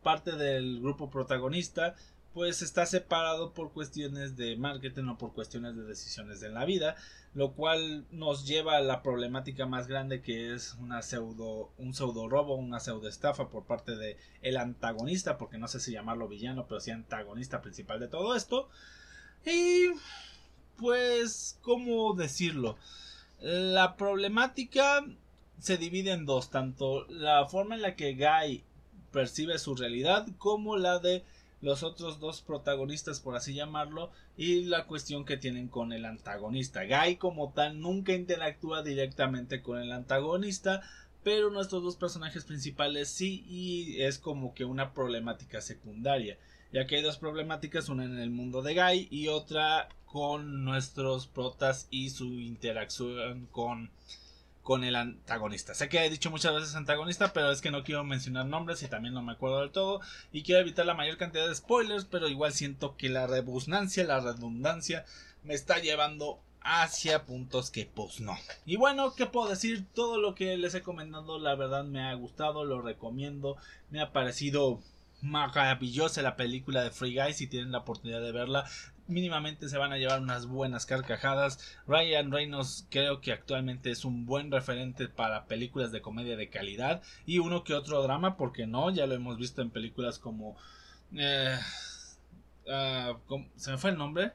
parte 0.03 0.33
del 0.33 0.81
grupo 0.81 1.11
protagonista 1.11 1.95
pues 2.37 2.61
está 2.61 2.85
separado 2.85 3.55
por 3.55 3.73
cuestiones 3.73 4.37
de 4.37 4.57
marketing 4.57 5.05
o 5.05 5.17
por 5.17 5.33
cuestiones 5.33 5.75
de 5.75 5.85
decisiones 5.85 6.43
en 6.43 6.53
la 6.53 6.67
vida, 6.67 6.95
lo 7.33 7.55
cual 7.55 8.05
nos 8.11 8.47
lleva 8.47 8.77
a 8.77 8.83
la 8.83 9.03
problemática 9.03 9.65
más 9.65 9.87
grande 9.87 10.21
que 10.21 10.53
es 10.53 10.75
una 10.75 11.01
pseudo, 11.01 11.71
un 11.79 11.95
pseudo 11.95 12.29
robo, 12.29 12.55
una 12.55 12.79
pseudo 12.79 13.09
estafa 13.09 13.49
por 13.49 13.65
parte 13.65 13.97
de 13.97 14.19
el 14.43 14.59
antagonista, 14.59 15.39
porque 15.39 15.57
no 15.57 15.67
sé 15.67 15.81
si 15.81 15.93
llamarlo 15.93 16.29
villano, 16.29 16.67
pero 16.69 16.79
sí 16.79 16.91
antagonista 16.91 17.63
principal 17.63 18.01
de 18.01 18.09
todo 18.09 18.37
esto. 18.37 18.69
Y 19.47 19.87
pues, 20.77 21.59
¿cómo 21.63 22.13
decirlo? 22.13 22.77
La 23.41 23.97
problemática 23.97 25.07
se 25.59 25.79
divide 25.79 26.13
en 26.13 26.27
dos, 26.27 26.51
tanto 26.51 27.07
la 27.07 27.47
forma 27.47 27.77
en 27.77 27.81
la 27.81 27.97
que 27.97 28.13
Guy 28.13 28.63
percibe 29.11 29.59
su 29.59 29.75
realidad 29.75 30.27
como 30.37 30.77
la 30.77 30.99
de 30.99 31.25
los 31.67 31.83
otros 31.83 32.21
dos 32.21 32.43
protagonistas, 32.43 33.19
por 33.19 33.35
así 33.35 33.53
llamarlo, 33.53 34.13
y 34.37 34.67
la 34.67 34.87
cuestión 34.87 35.25
que 35.25 35.37
tienen 35.37 35.67
con 35.67 35.93
el 35.93 36.05
antagonista. 36.05 36.85
Guy 36.85 37.17
como 37.17 37.53
tal 37.53 37.81
nunca 37.81 38.13
interactúa 38.13 38.85
directamente 38.85 39.63
con 39.63 39.81
el 39.81 39.91
antagonista, 39.91 40.83
pero 41.25 41.51
nuestros 41.51 41.83
dos 41.83 41.97
personajes 41.97 42.45
principales 42.45 43.09
sí, 43.09 43.45
y 43.49 44.01
es 44.01 44.21
como 44.21 44.55
que 44.55 44.65
una 44.65 44.95
problemática 44.95 45.61
secundaria, 45.61 46.39
ya 46.73 46.87
que 46.87 46.97
hay 46.97 47.03
dos 47.03 47.19
problemáticas, 47.19 47.89
una 47.89 48.05
en 48.05 48.17
el 48.17 48.31
mundo 48.31 48.63
de 48.63 48.75
Guy 48.75 49.09
y 49.11 49.27
otra 49.27 49.89
con 50.05 50.65
nuestros 50.65 51.27
protas 51.27 51.89
y 51.91 52.11
su 52.11 52.27
interacción 52.27 53.47
con 53.51 53.91
con 54.67 54.83
el 54.83 54.97
antagonista. 54.97 55.75
Sé 55.75 55.89
que 55.89 56.05
he 56.05 56.11
dicho 56.11 56.29
muchas 56.29 56.53
veces 56.53 56.75
antagonista, 56.75 57.33
pero 57.33 57.53
es 57.53 57.61
que 57.61 57.71
no 57.71 57.85
quiero 57.85 58.03
mencionar 58.03 58.47
nombres 58.47 58.83
y 58.83 58.89
también 58.89 59.15
no 59.15 59.23
me 59.23 59.31
acuerdo 59.31 59.61
del 59.61 59.71
todo. 59.71 60.01
Y 60.33 60.43
quiero 60.43 60.61
evitar 60.61 60.85
la 60.85 60.95
mayor 60.95 61.19
cantidad 61.19 61.47
de 61.47 61.55
spoilers, 61.55 62.05
pero 62.05 62.27
igual 62.27 62.53
siento 62.53 62.97
que 62.97 63.09
la 63.09 63.29
rebusnancia, 63.29 64.03
la 64.03 64.19
redundancia 64.19 65.05
me 65.45 65.55
está 65.55 65.79
llevando 65.79 66.41
hacia 66.63 67.27
puntos 67.27 67.71
que 67.71 67.87
pues 67.87 68.19
no. 68.21 68.37
Y 68.65 68.75
bueno, 68.75 69.15
¿qué 69.15 69.27
puedo 69.27 69.49
decir? 69.49 69.87
Todo 69.95 70.21
lo 70.21 70.35
que 70.35 70.57
les 70.57 70.75
he 70.75 70.83
comentado 70.83 71.39
la 71.39 71.55
verdad 71.55 71.85
me 71.85 72.03
ha 72.03 72.15
gustado, 72.15 72.65
lo 72.65 72.83
recomiendo, 72.83 73.57
me 73.91 74.01
ha 74.01 74.11
parecido 74.11 74.81
maravillosa 75.23 76.23
la 76.23 76.35
película 76.35 76.83
de 76.83 76.91
Free 76.91 77.15
Guy 77.15 77.35
si 77.35 77.47
tienen 77.47 77.71
la 77.71 77.79
oportunidad 77.79 78.21
de 78.21 78.33
verla 78.33 78.69
mínimamente 79.09 79.69
se 79.69 79.79
van 79.79 79.93
a 79.93 79.99
llevar 79.99 80.21
unas 80.21 80.47
buenas 80.47 80.87
carcajadas. 80.87 81.77
Ryan 81.87 82.31
Reynolds 82.31 82.87
creo 82.91 83.21
que 83.21 83.33
actualmente 83.33 83.91
es 83.91 84.05
un 84.05 84.27
buen 84.27 84.51
referente 84.51 85.09
para 85.09 85.47
películas 85.47 85.93
de 85.93 86.01
comedia 86.01 86.37
de 86.37 86.49
calidad 86.49 87.03
y 87.25 87.39
uno 87.39 87.65
que 87.65 87.75
otro 87.75 88.03
drama, 88.03 88.37
porque 88.37 88.67
no, 88.67 88.91
ya 88.91 89.07
lo 89.07 89.15
hemos 89.15 89.39
visto 89.39 89.63
en 89.63 89.71
películas 89.71 90.19
como... 90.19 90.57
Eh, 91.15 91.59
ah, 92.71 93.17
¿Se 93.57 93.71
me 93.71 93.79
fue 93.79 93.91
el 93.91 93.99
nombre? 93.99 94.33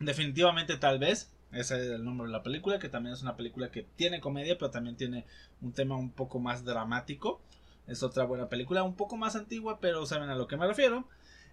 Definitivamente 0.00 0.76
tal 0.76 0.98
vez. 0.98 1.30
Ese 1.52 1.76
es 1.76 1.90
el 1.92 2.04
nombre 2.04 2.26
de 2.26 2.32
la 2.32 2.42
película, 2.42 2.80
que 2.80 2.88
también 2.88 3.14
es 3.14 3.22
una 3.22 3.36
película 3.36 3.70
que 3.70 3.82
tiene 3.82 4.20
comedia, 4.20 4.58
pero 4.58 4.72
también 4.72 4.96
tiene 4.96 5.24
un 5.60 5.72
tema 5.72 5.96
un 5.96 6.10
poco 6.10 6.40
más 6.40 6.64
dramático. 6.64 7.40
Es 7.86 8.02
otra 8.02 8.24
buena 8.24 8.48
película, 8.48 8.82
un 8.82 8.96
poco 8.96 9.16
más 9.16 9.36
antigua, 9.36 9.78
pero 9.78 10.04
saben 10.06 10.30
a 10.30 10.34
lo 10.34 10.48
que 10.48 10.56
me 10.56 10.66
refiero. 10.66 11.06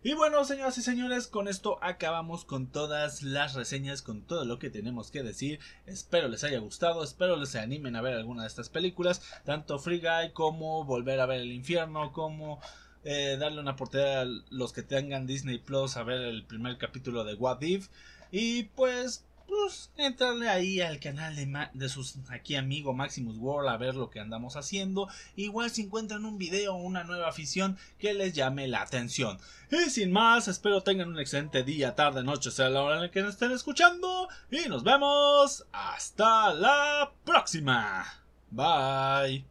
Y 0.03 0.15
bueno, 0.15 0.43
señoras 0.45 0.79
y 0.79 0.81
señores, 0.81 1.27
con 1.27 1.47
esto 1.47 1.77
acabamos 1.83 2.43
con 2.43 2.65
todas 2.65 3.21
las 3.21 3.53
reseñas, 3.53 4.01
con 4.01 4.23
todo 4.23 4.45
lo 4.45 4.57
que 4.57 4.71
tenemos 4.71 5.11
que 5.11 5.21
decir. 5.21 5.59
Espero 5.85 6.27
les 6.27 6.43
haya 6.43 6.57
gustado, 6.57 7.03
espero 7.03 7.35
les 7.35 7.55
animen 7.55 7.95
a 7.95 8.01
ver 8.01 8.15
alguna 8.15 8.41
de 8.41 8.47
estas 8.47 8.69
películas, 8.69 9.21
tanto 9.45 9.77
Free 9.77 9.99
Guy 9.99 10.31
como 10.33 10.85
Volver 10.85 11.19
a 11.19 11.27
ver 11.27 11.41
el 11.41 11.51
infierno, 11.51 12.11
como 12.13 12.59
eh, 13.03 13.37
darle 13.39 13.61
una 13.61 13.73
oportunidad 13.73 14.23
a 14.23 14.27
los 14.49 14.73
que 14.73 14.81
tengan 14.81 15.27
Disney 15.27 15.59
Plus 15.59 15.95
a 15.97 16.03
ver 16.03 16.21
el 16.21 16.45
primer 16.45 16.79
capítulo 16.79 17.23
de 17.23 17.35
What 17.35 17.61
If. 17.61 17.89
Y 18.31 18.63
pues 18.63 19.23
pues 19.51 19.91
entrarle 19.97 20.47
ahí 20.47 20.79
al 20.79 21.01
canal 21.01 21.35
de, 21.73 21.89
sus 21.89 22.15
aquí 22.29 22.55
amigo 22.55 22.93
Maximus 22.93 23.37
World 23.37 23.67
a 23.67 23.75
ver 23.75 23.95
lo 23.95 24.09
que 24.09 24.21
andamos 24.21 24.55
haciendo. 24.55 25.09
Igual 25.35 25.69
si 25.69 25.81
encuentran 25.81 26.23
un 26.23 26.37
video 26.37 26.73
o 26.73 26.77
una 26.77 27.03
nueva 27.03 27.27
afición 27.27 27.77
que 27.99 28.13
les 28.13 28.33
llame 28.33 28.69
la 28.69 28.81
atención. 28.81 29.39
Y 29.69 29.89
sin 29.89 30.13
más, 30.13 30.47
espero 30.47 30.83
tengan 30.83 31.09
un 31.09 31.19
excelente 31.19 31.63
día, 31.63 31.95
tarde, 31.95 32.23
noche, 32.23 32.49
sea 32.49 32.69
la 32.69 32.81
hora 32.81 32.95
en 32.95 33.01
la 33.01 33.11
que 33.11 33.21
nos 33.21 33.33
estén 33.33 33.51
escuchando. 33.51 34.29
Y 34.49 34.69
nos 34.69 34.83
vemos 34.83 35.65
hasta 35.73 36.53
la 36.53 37.11
próxima. 37.25 38.05
Bye. 38.51 39.50